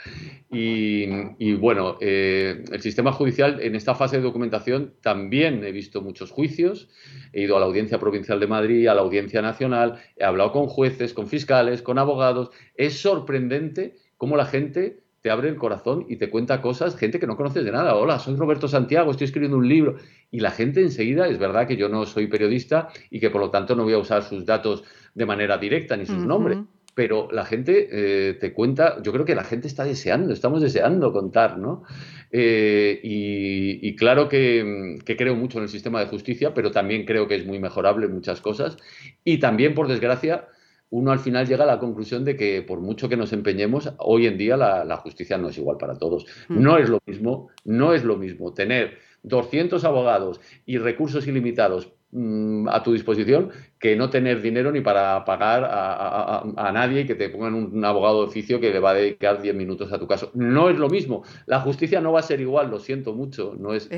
Y, 0.50 1.54
bueno, 1.56 1.98
eh, 2.02 2.64
el 2.72 2.82
sistema 2.82 3.12
judicial 3.12 3.60
en 3.62 3.76
esta 3.76 3.94
fase 3.94 4.18
de 4.18 4.24
documentación 4.24 4.94
también 5.02 5.64
he 5.64 5.72
visto 5.72 6.02
muchos 6.02 6.32
juicios, 6.32 6.90
he 7.34 7.42
ido 7.42 7.56
a 7.56 7.60
la 7.60 7.68
Audiencia 7.68 8.00
Provincial 8.00 8.40
de 8.40 8.48
Madrid, 8.48 8.88
a 8.88 8.96
la 8.96 9.02
Audiencia 9.02 9.44
Nacional, 9.44 10.00
he 10.16 10.24
hablado 10.24 10.52
con 10.52 10.68
jueces, 10.68 11.14
con 11.14 11.28
fiscales, 11.36 11.82
con 11.82 12.00
abogados. 12.00 12.52
Es 12.76 13.02
sorprendente 13.02 13.96
cómo 14.18 14.38
la 14.38 14.46
gente 14.46 15.02
te 15.22 15.30
abre 15.30 15.50
el 15.50 15.58
corazón 15.58 16.06
y 16.08 16.16
te 16.16 16.30
cuenta 16.30 16.62
cosas, 16.62 16.96
gente 16.96 17.20
que 17.20 17.28
no 17.28 17.36
conoces 17.36 17.66
de 17.66 17.72
nada. 17.72 17.96
Hola, 17.96 18.20
soy 18.20 18.36
Roberto 18.36 18.68
Santiago, 18.70 19.12
estoy 19.12 19.26
escribiendo 19.26 19.58
un 19.58 19.68
libro. 19.68 19.98
Y 20.32 20.40
la 20.40 20.52
gente 20.52 20.82
enseguida, 20.82 21.28
es 21.28 21.40
verdad 21.40 21.68
que 21.68 21.76
yo 21.76 21.90
no 21.90 22.06
soy 22.06 22.28
periodista 22.28 22.88
y 23.10 23.20
que 23.20 23.30
por 23.30 23.42
lo 23.42 23.50
tanto 23.50 23.76
no 23.76 23.84
voy 23.84 23.94
a 23.94 23.98
usar 23.98 24.24
sus 24.24 24.46
datos 24.46 24.84
de 25.14 25.26
manera 25.26 25.58
directa 25.58 25.98
ni 25.98 26.06
sus 26.06 26.24
nombres. 26.26 26.60
Pero 26.94 27.28
la 27.32 27.44
gente 27.44 27.90
eh, 27.92 28.36
te 28.36 28.54
cuenta, 28.54 29.02
yo 29.04 29.12
creo 29.12 29.26
que 29.26 29.36
la 29.36 29.44
gente 29.44 29.68
está 29.68 29.84
deseando, 29.84 30.32
estamos 30.32 30.62
deseando 30.62 31.12
contar, 31.12 31.58
¿no? 31.58 31.84
Eh, 32.32 33.02
y, 33.04 33.96
claro 33.98 34.30
que, 34.30 34.98
que, 35.04 35.18
creo 35.18 35.36
mucho 35.36 35.58
en 35.58 35.64
el 35.64 35.70
sistema 35.70 36.00
de 36.00 36.06
justicia, 36.06 36.54
pero 36.54 36.72
también 36.72 37.04
creo 37.04 37.28
que 37.28 37.36
es 37.36 37.46
muy 37.46 37.60
mejorable 37.60 38.06
en 38.06 38.14
muchas 38.14 38.40
cosas. 38.42 38.78
Y 39.26 39.40
también, 39.40 39.74
por 39.74 39.88
desgracia, 39.88 40.48
uno 40.90 41.12
al 41.12 41.20
final 41.20 41.48
llega 41.48 41.64
a 41.64 41.68
la 41.68 41.80
conclusión 41.80 42.24
de 42.24 42.36
que 42.36 42.62
por 42.62 42.80
mucho 42.80 43.10
que 43.10 43.18
nos 43.18 43.34
empeñemos, 43.34 43.94
hoy 43.98 44.28
en 44.28 44.38
día 44.38 44.56
la, 44.58 44.98
justicia 44.98 45.38
no 45.38 45.50
es 45.50 45.58
igual 45.58 45.78
para 45.78 45.98
todos. 45.98 46.26
Mm. 46.48 46.62
No 46.62 46.78
es 46.78 46.90
lo 46.90 47.00
mismo, 47.06 47.50
no 47.64 47.94
es 47.94 48.04
lo 48.04 48.18
mismo 48.18 48.54
tener 48.54 48.98
200 49.24 49.84
abogados 49.84 50.40
y 50.66 50.78
recursos 50.78 51.28
ilimitados 51.28 51.92
mm, 52.12 52.68
a 52.70 52.84
tu 52.84 52.94
disposición 52.94 53.50
que 53.80 53.96
no 53.96 54.10
tener 54.10 54.42
dinero 54.42 54.72
ni 54.72 54.82
para 54.82 55.26
pagar 55.26 55.68
a, 55.68 56.72
nadie 56.72 57.02
y 57.02 57.06
que 57.06 57.16
te 57.16 57.30
pongan 57.30 57.56
un, 57.56 57.84
abogado 57.84 58.22
de 58.22 58.28
oficio 58.28 58.60
que 58.60 58.72
le 58.72 58.80
va 58.80 58.92
a 58.92 58.96
dedicar 58.96 59.42
10 59.42 59.56
minutos 59.56 59.92
a 59.92 60.00
tu 60.00 60.08
caso. 60.08 60.32
No 60.34 60.70
es 60.70 60.78
lo 60.78 60.90
mismo. 60.90 61.24
La 61.46 61.60
justicia 61.60 62.00
no 62.02 62.14
va 62.14 62.20
a 62.20 62.24
ser 62.24 62.40
igual, 62.40 62.70
lo 62.70 62.80
siento 62.80 63.14
mucho. 63.14 63.56
No 63.58 63.74
es, 63.74 63.90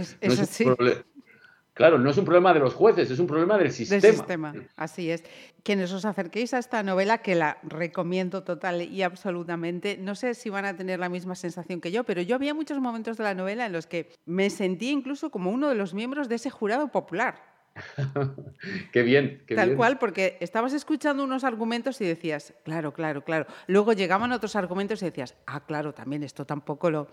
Claro, 1.77 1.99
no 1.99 2.09
es 2.09 2.17
un 2.17 2.25
problema 2.25 2.55
de 2.55 2.59
los 2.59 2.73
jueces, 2.73 3.11
es 3.11 3.19
un 3.19 3.27
problema 3.27 3.55
del 3.55 3.71
sistema. 3.71 4.01
Del 4.01 4.15
sistema, 4.15 4.53
así 4.75 5.11
es. 5.11 5.23
Quienes 5.61 5.91
os 5.93 6.05
acerquéis 6.05 6.55
a 6.55 6.57
esta 6.57 6.81
novela, 6.81 7.19
que 7.19 7.35
la 7.35 7.59
recomiendo 7.61 8.43
total 8.43 8.81
y 8.81 9.03
absolutamente, 9.03 9.95
no 9.95 10.15
sé 10.15 10.33
si 10.33 10.49
van 10.49 10.65
a 10.65 10.75
tener 10.75 10.99
la 10.99 11.07
misma 11.07 11.35
sensación 11.35 11.79
que 11.79 11.91
yo, 11.91 12.03
pero 12.03 12.23
yo 12.23 12.33
había 12.33 12.55
muchos 12.55 12.79
momentos 12.79 13.17
de 13.17 13.25
la 13.25 13.35
novela 13.35 13.67
en 13.67 13.73
los 13.73 13.85
que 13.85 14.09
me 14.25 14.49
sentí 14.49 14.89
incluso 14.89 15.29
como 15.29 15.51
uno 15.51 15.69
de 15.69 15.75
los 15.75 15.93
miembros 15.93 16.27
de 16.29 16.35
ese 16.35 16.49
jurado 16.49 16.87
popular. 16.87 17.43
qué 18.91 19.03
bien. 19.03 19.43
Qué 19.45 19.53
Tal 19.53 19.75
cual, 19.75 19.99
porque 19.99 20.37
estabas 20.39 20.73
escuchando 20.73 21.23
unos 21.23 21.43
argumentos 21.43 22.01
y 22.01 22.05
decías, 22.05 22.55
claro, 22.63 22.91
claro, 22.91 23.23
claro. 23.23 23.45
Luego 23.67 23.93
llegaban 23.93 24.31
otros 24.31 24.55
argumentos 24.55 25.03
y 25.03 25.05
decías, 25.05 25.35
ah, 25.45 25.63
claro, 25.63 25.93
también 25.93 26.23
esto 26.23 26.43
tampoco 26.43 26.89
lo... 26.89 27.07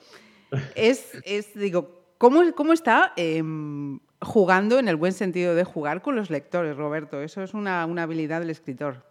Es, 0.74 1.10
es 1.24 1.52
digo, 1.54 2.14
¿cómo, 2.16 2.40
cómo 2.54 2.72
está? 2.72 3.12
Em, 3.16 3.98
jugando 4.24 4.78
en 4.78 4.88
el 4.88 4.96
buen 4.96 5.12
sentido 5.12 5.54
de 5.54 5.64
jugar 5.64 6.02
con 6.02 6.16
los 6.16 6.30
lectores, 6.30 6.76
Roberto. 6.76 7.22
Eso 7.22 7.42
es 7.42 7.54
una, 7.54 7.82
habilidad 7.82 8.40
del 8.40 8.50
escritor. 8.50 9.04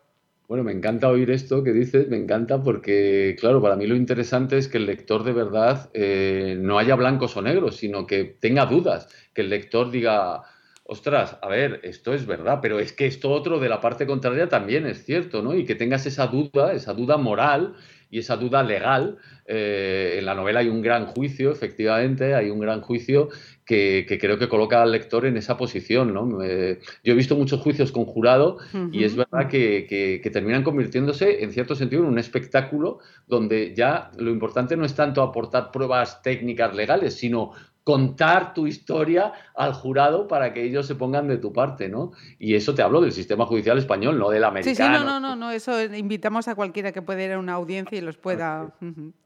Bueno, 0.48 0.64
me 0.64 0.74
encanta 0.74 1.08
oír 1.08 1.32
esto 1.32 1.64
que 1.64 1.72
dices, 1.72 2.10
me 2.10 2.18
encanta 2.18 2.62
porque, 2.62 3.36
claro, 3.40 3.62
para 3.62 3.76
mí 3.76 3.88
lo 3.88 3.96
interesante 3.96 4.58
es 4.58 4.68
que 4.68 4.78
el 4.78 4.86
lector 4.86 5.24
de 5.24 5.32
verdad 5.32 5.90
eh, 5.94 6.58
no 6.60 6.78
haya 6.78 6.96
blancos 6.96 7.38
o 7.38 7.42
negros, 7.42 7.78
sino 7.78 8.06
que 8.06 8.26
tenga 8.26 8.66
dudas, 8.66 9.08
que 9.34 9.42
el 9.42 9.50
lector 9.50 9.90
diga, 9.90 10.44
ostras, 10.86 11.38
a 11.42 11.48
ver, 11.48 11.80
esto 11.84 12.14
es 12.14 12.26
verdad, 12.26 12.60
pero 12.62 12.80
es 12.80 12.94
que 12.94 13.08
esto 13.08 13.32
otro 13.32 13.60
de 13.60 13.70
la 13.70 13.80
parte 13.80 14.06
contraria 14.06 14.50
también 14.50 14.86
es 14.86 15.06
cierto, 15.06 15.42
¿no? 15.42 15.56
Y 15.56 15.66
que 15.66 15.76
tengas 15.76 16.06
esa 16.06 16.28
duda, 16.28 16.74
esa 16.74 16.94
duda 16.94 17.18
moral 17.18 17.76
y 18.10 18.20
esa 18.20 18.36
duda 18.36 18.64
legal. 18.64 19.18
Eh, 19.46 20.18
en 20.20 20.26
la 20.26 20.36
novela 20.36 20.60
hay 20.60 20.70
un 20.70 20.82
gran 20.82 21.08
juicio, 21.08 21.52
efectivamente, 21.52 22.36
hay 22.36 22.50
un 22.50 22.60
gran 22.60 22.82
juicio 22.82 23.30
que, 23.66 24.18
creo 24.20 24.38
que 24.38 24.50
coloca 24.50 24.82
al 24.82 24.92
lector 24.92 25.26
en 25.26 25.38
esa 25.38 25.58
posición. 25.58 26.14
¿no? 26.14 26.44
yo 26.44 27.14
he 27.14 27.14
visto 27.14 27.36
muchos 27.36 27.62
juicios 27.62 27.92
con 27.92 28.06
jurado 28.06 28.58
y 28.92 29.04
es 29.04 29.16
verdad 29.16 29.48
que, 29.48 29.86
que, 29.88 30.30
terminan 30.30 30.64
convirtiéndose, 30.64 31.44
en 31.44 31.52
cierto 31.52 31.76
sentido, 31.76 32.04
en 32.04 32.10
un 32.10 32.20
espectáculo 32.20 33.00
donde 33.28 33.74
ya 33.76 34.12
lo 34.18 34.32
importante 34.32 34.76
no 34.76 34.86
es 34.86 34.96
tanto 34.96 35.22
aportar 35.22 35.72
pruebas 35.72 36.22
técnicas 36.22 36.76
legales, 36.76 37.16
sino 37.16 37.52
contar 37.84 38.54
tu 38.54 38.66
historia 38.66 39.34
al 39.56 39.74
jurado 39.74 40.28
para 40.28 40.54
que 40.54 40.64
ellos 40.64 40.88
se 40.88 40.96
pongan 40.96 41.28
de 41.28 41.38
tu 41.38 41.52
parte, 41.52 41.90
¿no? 41.90 42.12
Y 42.40 42.56
eso 42.56 42.74
te 42.74 42.82
hablo 42.82 43.02
del 43.02 43.12
sistema 43.12 43.46
judicial 43.46 43.78
español, 43.78 44.18
no 44.18 44.30
del 44.30 44.44
americano. 44.44 44.76
Sí, 44.76 44.82
sí, 44.82 45.06
no, 45.06 45.20
no, 45.20 45.36
no, 45.36 45.52
eso 45.52 45.84
invitamos 45.84 46.48
a 46.48 46.56
cualquiera 46.56 46.92
que 46.92 47.02
pueda 47.02 47.24
ir 47.24 47.34
a 47.34 47.40
una 47.40 47.54
audiencia 47.54 47.98
y 47.98 48.02
los 48.02 48.18
pueda... 48.18 48.74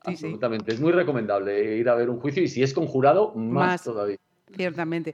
Absolutamente, 0.04 0.74
es 0.74 0.80
muy 0.80 0.92
recomendable 0.92 1.78
ir 1.78 1.88
a 1.90 1.96
ver 1.96 2.10
un 2.10 2.20
juicio 2.20 2.42
y 2.42 2.48
si 2.48 2.64
es 2.64 2.74
con 2.74 2.88
jurado, 2.88 3.34
más, 3.36 3.84
todavía. 3.84 4.18
Ciertamente. 4.56 5.14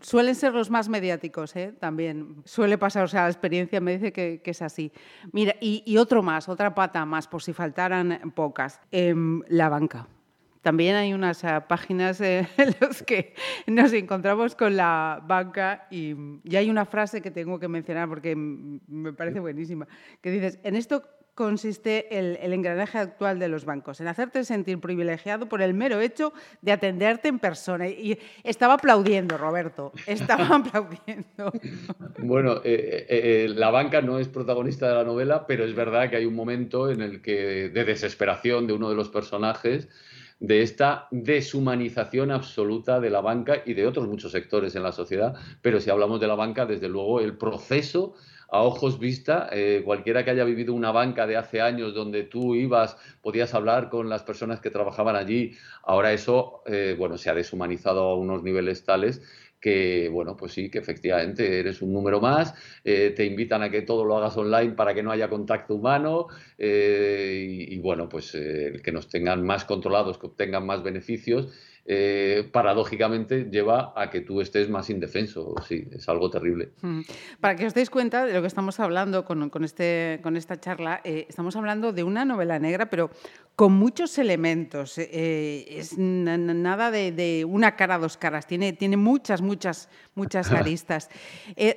Suelen 0.00 0.34
ser 0.34 0.52
los 0.52 0.70
más 0.70 0.88
mediáticos, 0.88 1.54
¿eh? 1.56 1.72
también. 1.78 2.42
Suele 2.44 2.76
pasar, 2.76 3.04
o 3.04 3.08
sea, 3.08 3.22
la 3.22 3.30
experiencia 3.30 3.80
me 3.80 3.92
dice 3.92 4.12
que, 4.12 4.42
es 4.44 4.62
así. 4.62 4.92
Mira, 5.32 5.54
y, 5.60 5.96
otro 5.96 6.22
más, 6.22 6.48
otra 6.48 6.74
pata 6.74 7.04
más, 7.04 7.28
por 7.28 7.42
si 7.42 7.52
faltaran 7.52 8.32
pocas. 8.34 8.80
Em, 8.90 9.42
la 9.48 9.68
banca. 9.68 10.08
También 10.64 10.96
hay 10.96 11.12
unas 11.12 11.44
eh, 11.44 11.60
páginas 11.68 12.20
en 12.22 12.48
las 12.80 13.02
que 13.02 13.34
nos 13.66 13.92
encontramos 13.92 14.54
con 14.54 14.76
la 14.76 15.22
banca 15.24 15.86
y, 15.90 16.16
hay 16.56 16.70
una 16.70 16.86
frase 16.86 17.20
que 17.20 17.30
tengo 17.30 17.58
que 17.60 17.68
mencionar 17.68 18.08
porque 18.08 18.34
me 18.34 19.12
parece 19.12 19.40
buenísima, 19.40 19.86
que 20.20 20.30
dices, 20.30 20.58
en 20.64 20.74
esto 20.74 21.02
consiste 21.34 22.18
el, 22.18 22.52
engranaje 22.52 22.98
actual 22.98 23.38
de 23.38 23.48
los 23.48 23.64
bancos, 23.64 24.00
en 24.00 24.08
hacerte 24.08 24.44
sentir 24.44 24.80
privilegiado 24.80 25.48
por 25.48 25.62
el 25.62 25.74
mero 25.74 26.00
hecho 26.00 26.32
de 26.62 26.72
atenderte 26.72 27.28
en 27.28 27.38
persona. 27.38 27.88
Y 27.88 28.18
estaba 28.44 28.74
aplaudiendo, 28.74 29.36
Roberto, 29.36 29.92
estaba 30.06 30.46
aplaudiendo. 30.56 31.52
Bueno, 32.18 32.60
eh, 32.64 33.06
eh, 33.08 33.52
la 33.54 33.70
banca 33.70 34.00
no 34.00 34.18
es 34.18 34.28
protagonista 34.28 34.88
de 34.88 34.94
la 34.94 35.04
novela, 35.04 35.46
pero 35.46 35.64
es 35.64 35.74
verdad 35.74 36.08
que 36.08 36.16
hay 36.16 36.26
un 36.26 36.34
momento 36.34 36.90
en 36.90 37.00
el 37.00 37.20
que 37.20 37.68
de 37.68 37.84
desesperación 37.84 38.66
de 38.66 38.72
uno 38.72 38.88
de 38.88 38.96
los 38.96 39.08
personajes 39.08 39.88
de 40.40 40.62
esta 40.62 41.08
deshumanización 41.10 42.30
absoluta 42.30 43.00
de 43.00 43.10
la 43.10 43.20
banca 43.20 43.62
y 43.64 43.74
de 43.74 43.86
otros 43.86 44.08
muchos 44.08 44.32
sectores 44.32 44.74
en 44.74 44.82
la 44.82 44.92
sociedad, 44.92 45.34
pero 45.62 45.80
si 45.80 45.90
hablamos 45.90 46.20
de 46.20 46.26
la 46.26 46.34
banca, 46.34 46.66
desde 46.66 46.88
luego 46.88 47.20
el 47.20 47.36
proceso 47.36 48.14
a 48.50 48.62
ojos 48.62 48.98
vista, 48.98 49.48
eh, 49.52 49.82
cualquiera 49.84 50.24
que 50.24 50.30
haya 50.30 50.44
vivido 50.44 50.74
una 50.74 50.92
banca 50.92 51.26
de 51.26 51.36
hace 51.36 51.60
años 51.60 51.94
donde 51.94 52.24
tú 52.24 52.54
ibas, 52.54 52.96
podías 53.22 53.54
hablar 53.54 53.88
con 53.90 54.08
las 54.08 54.22
personas 54.22 54.60
que 54.60 54.70
trabajaban 54.70 55.16
allí, 55.16 55.52
ahora 55.82 56.12
eso, 56.12 56.62
eh, 56.66 56.94
bueno, 56.98 57.18
se 57.18 57.30
ha 57.30 57.34
deshumanizado 57.34 58.02
a 58.02 58.16
unos 58.16 58.42
niveles 58.42 58.84
tales 58.84 59.22
que, 59.60 60.10
bueno, 60.12 60.36
pues 60.36 60.52
sí, 60.52 60.70
que 60.70 60.78
efectivamente 60.78 61.58
eres 61.60 61.80
un 61.80 61.90
número 61.92 62.20
más, 62.20 62.54
eh, 62.84 63.14
te 63.16 63.24
invitan 63.24 63.62
a 63.62 63.70
que 63.70 63.80
todo 63.80 64.04
lo 64.04 64.16
hagas 64.18 64.36
online 64.36 64.72
para 64.72 64.92
que 64.92 65.02
no 65.02 65.10
haya 65.10 65.30
contacto 65.30 65.74
humano 65.74 66.26
eh, 66.58 67.66
y, 67.70 67.78
bueno, 67.78 68.06
pues 68.08 68.32
que 68.32 68.92
nos 68.92 69.08
tengan 69.08 69.42
más 69.42 69.64
controlados, 69.64 70.18
que 70.18 70.26
obtengan 70.26 70.66
más 70.66 70.82
beneficios 70.82 71.48
eh, 71.86 72.48
paradójicamente 72.50 73.50
lleva 73.50 73.92
a 73.94 74.08
que 74.08 74.22
tú 74.22 74.40
estés 74.40 74.70
más 74.70 74.88
indefenso. 74.88 75.54
Sí, 75.68 75.86
es 75.92 76.08
algo 76.08 76.30
terrible. 76.30 76.70
Mm. 76.80 77.02
Para 77.40 77.56
que 77.56 77.66
os 77.66 77.74
deis 77.74 77.90
cuenta 77.90 78.24
de 78.24 78.32
lo 78.32 78.40
que 78.40 78.46
estamos 78.46 78.80
hablando 78.80 79.26
con, 79.26 79.50
este, 79.64 80.18
con 80.22 80.36
esta 80.36 80.58
charla, 80.58 81.02
eh, 81.04 81.26
estamos 81.28 81.56
hablando 81.56 81.92
de 81.92 82.02
una 82.02 82.24
novela 82.24 82.58
negra, 82.58 82.88
pero 82.88 83.10
con 83.54 83.74
muchos 83.74 84.16
elementos. 84.16 84.96
Eh, 84.96 85.66
es 85.68 85.98
nada 85.98 86.90
de, 86.90 87.44
una 87.46 87.76
cara, 87.76 87.98
dos 87.98 88.16
caras. 88.16 88.46
Tiene, 88.46 88.72
tiene 88.72 88.96
muchas, 88.96 89.42
muchas, 89.42 89.90
muchas 90.14 90.50
aristas. 90.52 91.10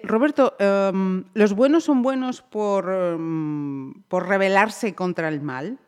Roberto, 0.04 0.56
em, 0.58 1.26
¿los 1.34 1.52
buenos 1.52 1.84
son 1.84 2.02
buenos 2.02 2.42
por, 2.42 2.90
em, 2.90 3.94
por 4.08 4.30
rebelarse 4.30 4.96
contra 4.96 5.28
el 5.28 5.42
mal? 5.42 5.80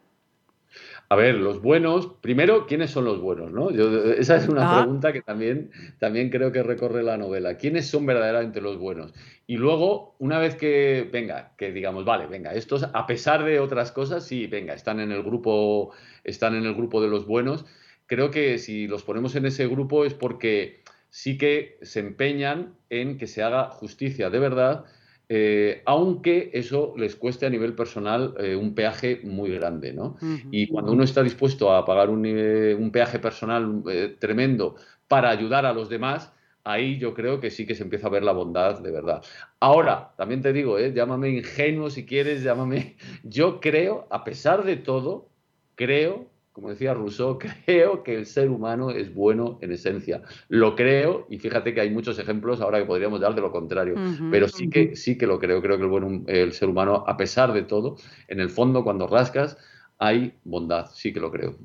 A 1.11 1.15
ver, 1.15 1.35
los 1.35 1.59
buenos, 1.63 2.05
primero, 2.21 2.67
¿quiénes 2.67 2.91
son 2.91 3.05
los 3.05 3.19
buenos? 3.19 3.51
¿no? 3.51 3.71
esa 3.71 4.35
es 4.35 4.47
una 4.47 4.71
ah. 4.71 4.81
pregunta 4.83 5.11
que 5.11 5.23
también, 5.23 5.71
también 5.97 6.29
creo 6.29 6.51
que 6.51 6.61
recorre 6.61 7.01
la 7.01 7.17
novela. 7.17 7.57
¿Quiénes 7.57 7.87
son 7.87 8.05
verdaderamente 8.05 8.61
los 8.61 8.77
buenos? 8.77 9.15
Y 9.47 9.57
luego, 9.57 10.15
una 10.19 10.37
vez 10.37 10.53
que, 10.53 11.09
venga, 11.11 11.53
que 11.57 11.71
digamos, 11.71 12.05
vale, 12.05 12.27
venga, 12.27 12.53
estos, 12.53 12.83
a 12.93 13.07
pesar 13.07 13.43
de 13.43 13.59
otras 13.59 13.91
cosas, 13.91 14.23
sí, 14.23 14.45
venga, 14.45 14.75
están 14.75 14.99
en 14.99 15.11
el 15.11 15.23
grupo, 15.23 15.93
están 16.23 16.53
en 16.53 16.67
el 16.67 16.75
grupo 16.75 17.01
de 17.01 17.07
los 17.07 17.25
buenos. 17.25 17.65
Creo 18.05 18.29
que 18.29 18.59
si 18.59 18.85
los 18.85 19.01
ponemos 19.01 19.35
en 19.35 19.47
ese 19.47 19.67
grupo 19.67 20.05
es 20.05 20.13
porque 20.13 20.83
sí 21.09 21.39
que 21.39 21.79
se 21.81 22.01
empeñan 22.01 22.75
en 22.91 23.17
que 23.17 23.25
se 23.25 23.41
haga 23.41 23.71
justicia 23.71 24.29
de 24.29 24.37
verdad 24.37 24.85
eh, 25.29 25.83
aunque 25.85 26.49
eso 26.53 26.93
les 26.97 27.15
cueste 27.15 27.45
a 27.45 27.49
nivel 27.49 27.75
personal 27.75 28.33
eh, 28.39 28.55
un 28.55 28.73
peaje 28.73 29.21
muy 29.23 29.51
grande, 29.51 29.93
¿no? 29.93 30.17
Y 30.51 30.67
cuando 30.67 30.91
uno 30.91 31.03
está 31.03 31.21
dispuesto 31.21 31.71
a 31.71 31.85
pagar 31.85 32.09
un, 32.09 32.25
un 32.25 32.91
peaje 32.91 33.19
personal 33.19 33.83
tremendo 34.19 34.75
para 35.07 35.29
ayudar 35.29 35.65
a 35.65 35.73
los 35.73 35.87
demás, 35.87 36.33
ahí 36.63 36.97
yo 36.97 37.13
creo 37.13 37.39
que 37.39 37.51
sí 37.51 37.65
que 37.65 37.75
se 37.75 37.83
empieza 37.83 38.07
a 38.07 38.11
ver 38.11 38.23
la 38.23 38.31
bondad 38.31 38.79
de 38.79 38.91
verdad. 38.91 39.23
Ahora, 39.59 40.13
también 40.17 40.41
te 40.41 40.53
digo, 40.53 40.79
llámame 40.79 41.29
ingenuo 41.29 41.89
si 41.89 42.05
quieres, 42.05 42.43
llámame... 42.43 42.97
Yo 43.23 43.59
creo, 43.59 44.07
a 44.09 44.23
pesar 44.23 44.63
de 44.63 44.77
todo, 44.77 45.29
creo 45.75 46.27
como 46.59 46.71
decía 46.71 46.93
Rousseau, 46.93 47.39
creo 47.65 48.03
que 48.03 48.15
el 48.15 48.25
ser 48.25 48.49
humano 48.49 48.91
es 48.91 49.13
bueno 49.13 49.57
en 49.61 49.71
esencia. 49.71 50.21
Lo 50.49 50.75
creo, 50.75 51.25
y 51.29 51.37
fíjate 51.37 51.73
que 51.73 51.81
hay 51.81 51.89
muchos 51.89 52.19
ejemplos 52.19 52.59
ahora 52.59 52.79
que 52.79 52.85
podríamos 52.85 53.21
dar 53.21 53.33
de 53.33 53.41
lo 53.41 53.51
contrario, 53.51 53.95
pero 54.29 54.47
sí 54.49 54.69
que, 54.69 54.95
sí 54.95 55.17
que 55.17 55.25
lo 55.25 55.39
creo. 55.39 55.61
Creo 55.61 55.77
que 55.77 55.83
el, 55.83 55.89
buen, 55.89 56.25
el 56.27 56.51
ser 56.51 56.69
humano, 56.69 57.03
a 57.07 57.15
pesar 57.15 57.53
de 57.53 57.63
todo, 57.63 57.95
en 58.27 58.39
el 58.39 58.49
fondo, 58.49 58.83
cuando 58.83 59.07
rascas, 59.07 59.57
hay 59.97 60.33
bondad, 60.43 60.87
sí 60.93 61.13
que 61.13 61.19
lo 61.19 61.31
creo. 61.31 61.55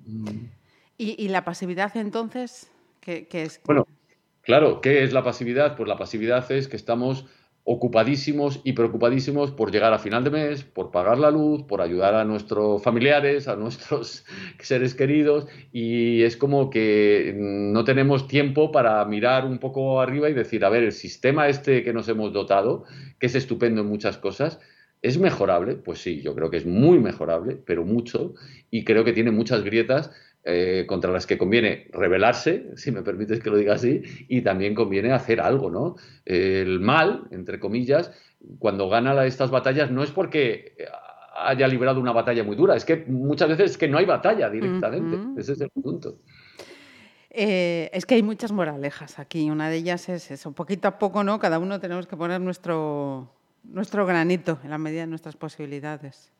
¿Y, 0.96 1.28
la 1.28 1.44
pasividad 1.44 1.96
entonces? 1.96 2.70
¿Qué, 3.00 3.26
qué 3.26 3.42
es? 3.42 3.60
Bueno, 3.64 3.86
claro, 4.42 4.80
¿qué 4.80 5.02
es 5.02 5.12
la 5.12 5.24
pasividad? 5.24 5.76
Pues 5.76 5.88
la 5.88 5.98
pasividad 5.98 6.50
es 6.52 6.68
que 6.68 6.76
estamos 6.76 7.26
ocupadísimos 7.66 8.60
y 8.62 8.74
preocupadísimos 8.74 9.50
por 9.50 9.72
llegar 9.72 9.94
a 9.94 9.98
final 9.98 10.22
de 10.22 10.30
mes, 10.30 10.64
por 10.64 10.90
pagar 10.90 11.18
la 11.18 11.30
luz, 11.30 11.62
por 11.62 11.80
ayudar 11.80 12.14
a 12.14 12.24
nuestros 12.24 12.82
familiares, 12.82 13.48
a 13.48 13.56
nuestros 13.56 14.24
seres 14.60 14.94
queridos 14.94 15.46
y 15.72 16.22
es 16.22 16.36
como 16.36 16.68
que 16.68 17.34
no 17.36 17.84
tenemos 17.84 18.28
tiempo 18.28 18.70
para 18.70 19.02
mirar 19.06 19.46
un 19.46 19.58
poco 19.58 20.00
arriba 20.02 20.28
y 20.28 20.34
decir, 20.34 20.62
a 20.64 20.68
ver, 20.68 20.82
el 20.82 20.92
sistema 20.92 21.48
este 21.48 21.82
que 21.82 21.94
nos 21.94 22.06
hemos 22.08 22.34
dotado, 22.34 22.84
que 23.18 23.26
es 23.26 23.34
estupendo 23.34 23.80
en 23.80 23.88
muchas 23.88 24.18
cosas, 24.18 24.60
¿es 25.00 25.18
mejorable? 25.18 25.74
Pues 25.74 26.00
sí, 26.00 26.20
yo 26.20 26.34
creo 26.34 26.50
que 26.50 26.58
es 26.58 26.66
muy 26.66 26.98
mejorable, 26.98 27.56
pero 27.56 27.84
mucho 27.84 28.34
y 28.70 28.84
creo 28.84 29.04
que 29.04 29.14
tiene 29.14 29.30
muchas 29.30 29.64
grietas 29.64 30.10
eh, 30.44 30.84
contra 30.86 31.10
las 31.10 31.26
que 31.26 31.38
conviene 31.38 31.88
rebelarse, 31.92 32.70
si 32.76 32.92
me 32.92 33.02
permites 33.02 33.40
que 33.40 33.50
lo 33.50 33.56
diga 33.56 33.74
así, 33.74 34.02
y 34.28 34.42
también 34.42 34.74
conviene 34.74 35.12
hacer 35.12 35.40
algo, 35.40 35.70
¿no? 35.70 35.96
El 36.24 36.80
mal, 36.80 37.28
entre 37.30 37.58
comillas, 37.58 38.12
cuando 38.58 38.88
gana 38.88 39.24
estas 39.24 39.50
batallas 39.50 39.90
no 39.90 40.02
es 40.02 40.10
porque 40.10 40.76
haya 41.34 41.66
librado 41.68 42.00
una 42.00 42.12
batalla 42.12 42.44
muy 42.44 42.56
dura, 42.56 42.76
es 42.76 42.84
que 42.84 43.04
muchas 43.06 43.48
veces 43.48 43.72
es 43.72 43.78
que 43.78 43.88
no 43.88 43.98
hay 43.98 44.04
batalla 44.04 44.48
directamente, 44.50 45.40
ese 45.40 45.52
es 45.52 45.60
el 45.60 45.70
punto. 45.70 46.18
Eh, 47.30 47.90
es 47.92 48.06
que 48.06 48.14
hay 48.14 48.22
muchas 48.22 48.52
moralejas 48.52 49.18
aquí, 49.18 49.50
una 49.50 49.68
de 49.68 49.76
ellas 49.76 50.08
es 50.08 50.30
eso, 50.30 50.52
poquito 50.52 50.86
a 50.86 50.98
poco, 50.98 51.24
¿no? 51.24 51.38
Cada 51.40 51.58
uno 51.58 51.80
tenemos 51.80 52.06
que 52.06 52.16
poner 52.16 52.40
nuestro, 52.40 53.32
nuestro 53.64 54.06
granito 54.06 54.58
en 54.62 54.70
la 54.70 54.78
medida 54.78 55.00
de 55.00 55.08
nuestras 55.08 55.36
posibilidades. 55.36 56.32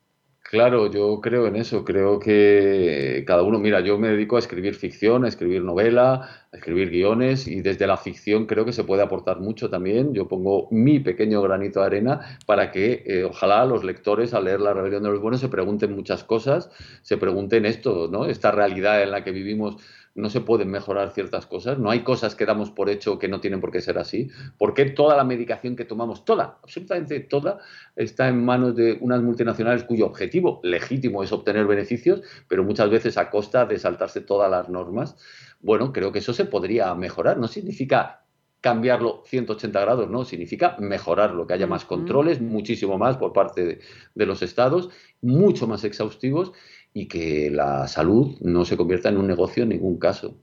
Claro, 0.47 0.91
yo 0.91 1.21
creo 1.23 1.47
en 1.49 1.57
eso, 1.57 1.85
creo 1.85 2.19
que 2.21 3.25
cada 3.27 3.43
uno, 3.43 3.59
mira, 3.59 3.81
yo 3.81 3.99
me 3.99 4.09
dedico 4.09 4.37
a 4.37 4.39
escribir 4.39 4.75
ficción, 4.75 5.25
a 5.25 5.29
escribir 5.29 5.63
novela, 5.65 6.29
a 6.53 6.57
escribir 6.57 6.91
guiones 6.91 7.49
y 7.49 7.63
desde 7.63 7.87
la 7.87 7.97
ficción 7.97 8.47
creo 8.47 8.65
que 8.67 8.73
se 8.73 8.85
puede 8.85 9.03
aportar 9.03 9.41
mucho 9.41 9.71
también. 9.71 10.13
Yo 10.15 10.29
pongo 10.29 10.69
mi 10.71 11.01
pequeño 11.01 11.41
granito 11.43 11.81
de 11.81 11.87
arena 11.87 12.39
para 12.47 12.71
que 12.71 13.03
eh, 13.07 13.25
ojalá 13.25 13.65
los 13.65 13.83
lectores 13.85 14.35
al 14.35 14.45
leer 14.45 14.61
La 14.61 14.75
rebelión 14.75 15.03
de 15.03 15.11
los 15.11 15.21
buenos 15.21 15.41
se 15.41 15.49
pregunten 15.49 15.93
muchas 15.97 16.23
cosas, 16.25 16.71
se 17.03 17.17
pregunten 17.17 17.65
esto, 17.65 18.09
¿no? 18.13 18.27
Esta 18.27 18.51
realidad 18.53 19.03
en 19.03 19.11
la 19.13 19.25
que 19.25 19.33
vivimos 19.33 19.77
no 20.15 20.31
se 20.31 20.41
pueden 20.41 20.71
mejorar 20.71 21.11
ciertas 21.13 21.47
cosas, 21.47 21.79
no 21.79 21.91
hay 21.91 22.01
cosas 22.01 22.35
que 22.35 22.47
damos 22.47 22.71
por 22.71 22.89
hecho 22.89 23.19
que 23.19 23.29
no 23.29 23.41
tienen 23.41 23.61
por 23.61 23.73
qué 23.73 23.81
ser 23.81 23.99
así. 23.99 24.29
¿Por 24.59 24.73
qué 24.73 24.87
toda 24.87 25.17
la 25.17 25.25
medicación 25.25 25.75
que 25.75 25.85
tomamos, 25.85 26.25
toda, 26.25 26.59
absolutamente 26.63 27.21
toda, 27.21 27.59
está 27.97 28.29
en 28.29 28.45
manos 28.45 28.77
de 28.77 28.97
unas 29.01 29.23
multinacionales 29.23 29.85
cuyo 29.85 30.07
objetivo 30.07 30.61
legítimo 30.63 31.23
es 31.23 31.33
obtener 31.33 31.67
beneficios, 31.67 32.23
pero 32.49 32.63
muchas 32.63 32.91
veces 32.91 33.19
a 33.19 33.29
costa 33.29 33.67
de 33.67 33.79
saltarse 33.79 34.21
todas 34.21 34.51
las 34.51 34.69
normas? 34.69 35.17
Bueno, 35.61 35.93
creo 35.93 36.13
que 36.13 36.21
eso 36.21 36.33
se 36.33 36.45
podría 36.45 36.95
mejorar. 36.95 37.39
No 37.39 37.49
significa 37.49 38.21
cambiarlo 38.61 39.25
180 39.27 39.79
grados, 39.79 40.09
no, 40.09 40.25
significa 40.25 40.77
mejorarlo, 40.79 41.47
que 41.47 41.53
haya 41.53 41.67
más 41.67 41.85
controles, 41.85 42.41
muchísimo 42.41 42.97
más 42.97 43.19
por 43.19 43.35
parte 43.35 43.63
de, 43.63 43.81
de 44.15 44.27
los 44.27 44.41
estados, 44.43 44.89
mucho 45.21 45.67
más 45.67 45.85
exhaustivos 45.85 46.53
y 46.95 47.07
que 47.07 47.51
la 47.51 47.87
salud 47.89 48.37
no 48.41 48.65
se 48.65 48.77
convierta 48.77 49.11
en 49.11 49.19
un 49.19 49.27
negocio 49.27 49.65
en 49.65 49.71
ningún 49.71 49.99
caso. 49.99 50.37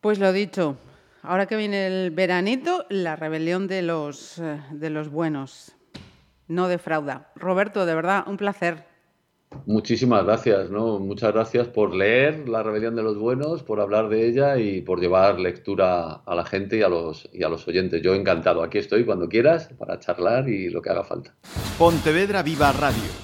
Pues 0.00 0.18
lo 0.18 0.32
dicho, 0.32 0.76
ahora 1.22 1.46
que 1.46 1.56
viene 1.56 1.86
el 1.86 2.10
veranito, 2.10 2.84
la 2.90 3.16
rebelión 3.16 3.66
de 3.66 3.82
los, 3.82 4.38
eh, 4.38 4.60
de 4.70 4.90
los 4.90 5.08
buenos 5.08 5.74
no 6.46 6.68
defrauda. 6.68 7.32
Roberto, 7.36 7.86
de 7.86 7.94
verdad, 7.94 8.24
un 8.26 8.36
placer. 8.36 8.84
Muchísimas 9.66 10.24
gracias, 10.24 10.68
¿no? 10.68 10.98
Muchas 10.98 11.32
gracias 11.32 11.68
por 11.68 11.94
leer 11.94 12.48
La 12.48 12.62
Rebelión 12.62 12.96
de 12.96 13.04
los 13.04 13.16
Buenos, 13.16 13.62
por 13.62 13.80
hablar 13.80 14.08
de 14.08 14.26
ella 14.26 14.58
y 14.58 14.82
por 14.82 15.00
llevar 15.00 15.38
lectura 15.38 16.22
a 16.26 16.34
la 16.34 16.44
gente 16.44 16.78
y 16.78 16.82
a 16.82 16.88
los, 16.88 17.30
y 17.32 17.44
a 17.44 17.48
los 17.48 17.66
oyentes. 17.68 18.02
Yo 18.02 18.14
encantado, 18.14 18.62
aquí 18.64 18.78
estoy 18.78 19.04
cuando 19.04 19.28
quieras 19.28 19.70
para 19.78 20.00
charlar 20.00 20.48
y 20.48 20.70
lo 20.70 20.82
que 20.82 20.90
haga 20.90 21.04
falta. 21.04 21.34
Pontevedra 21.78 22.42
Viva 22.42 22.72
Radio 22.72 23.23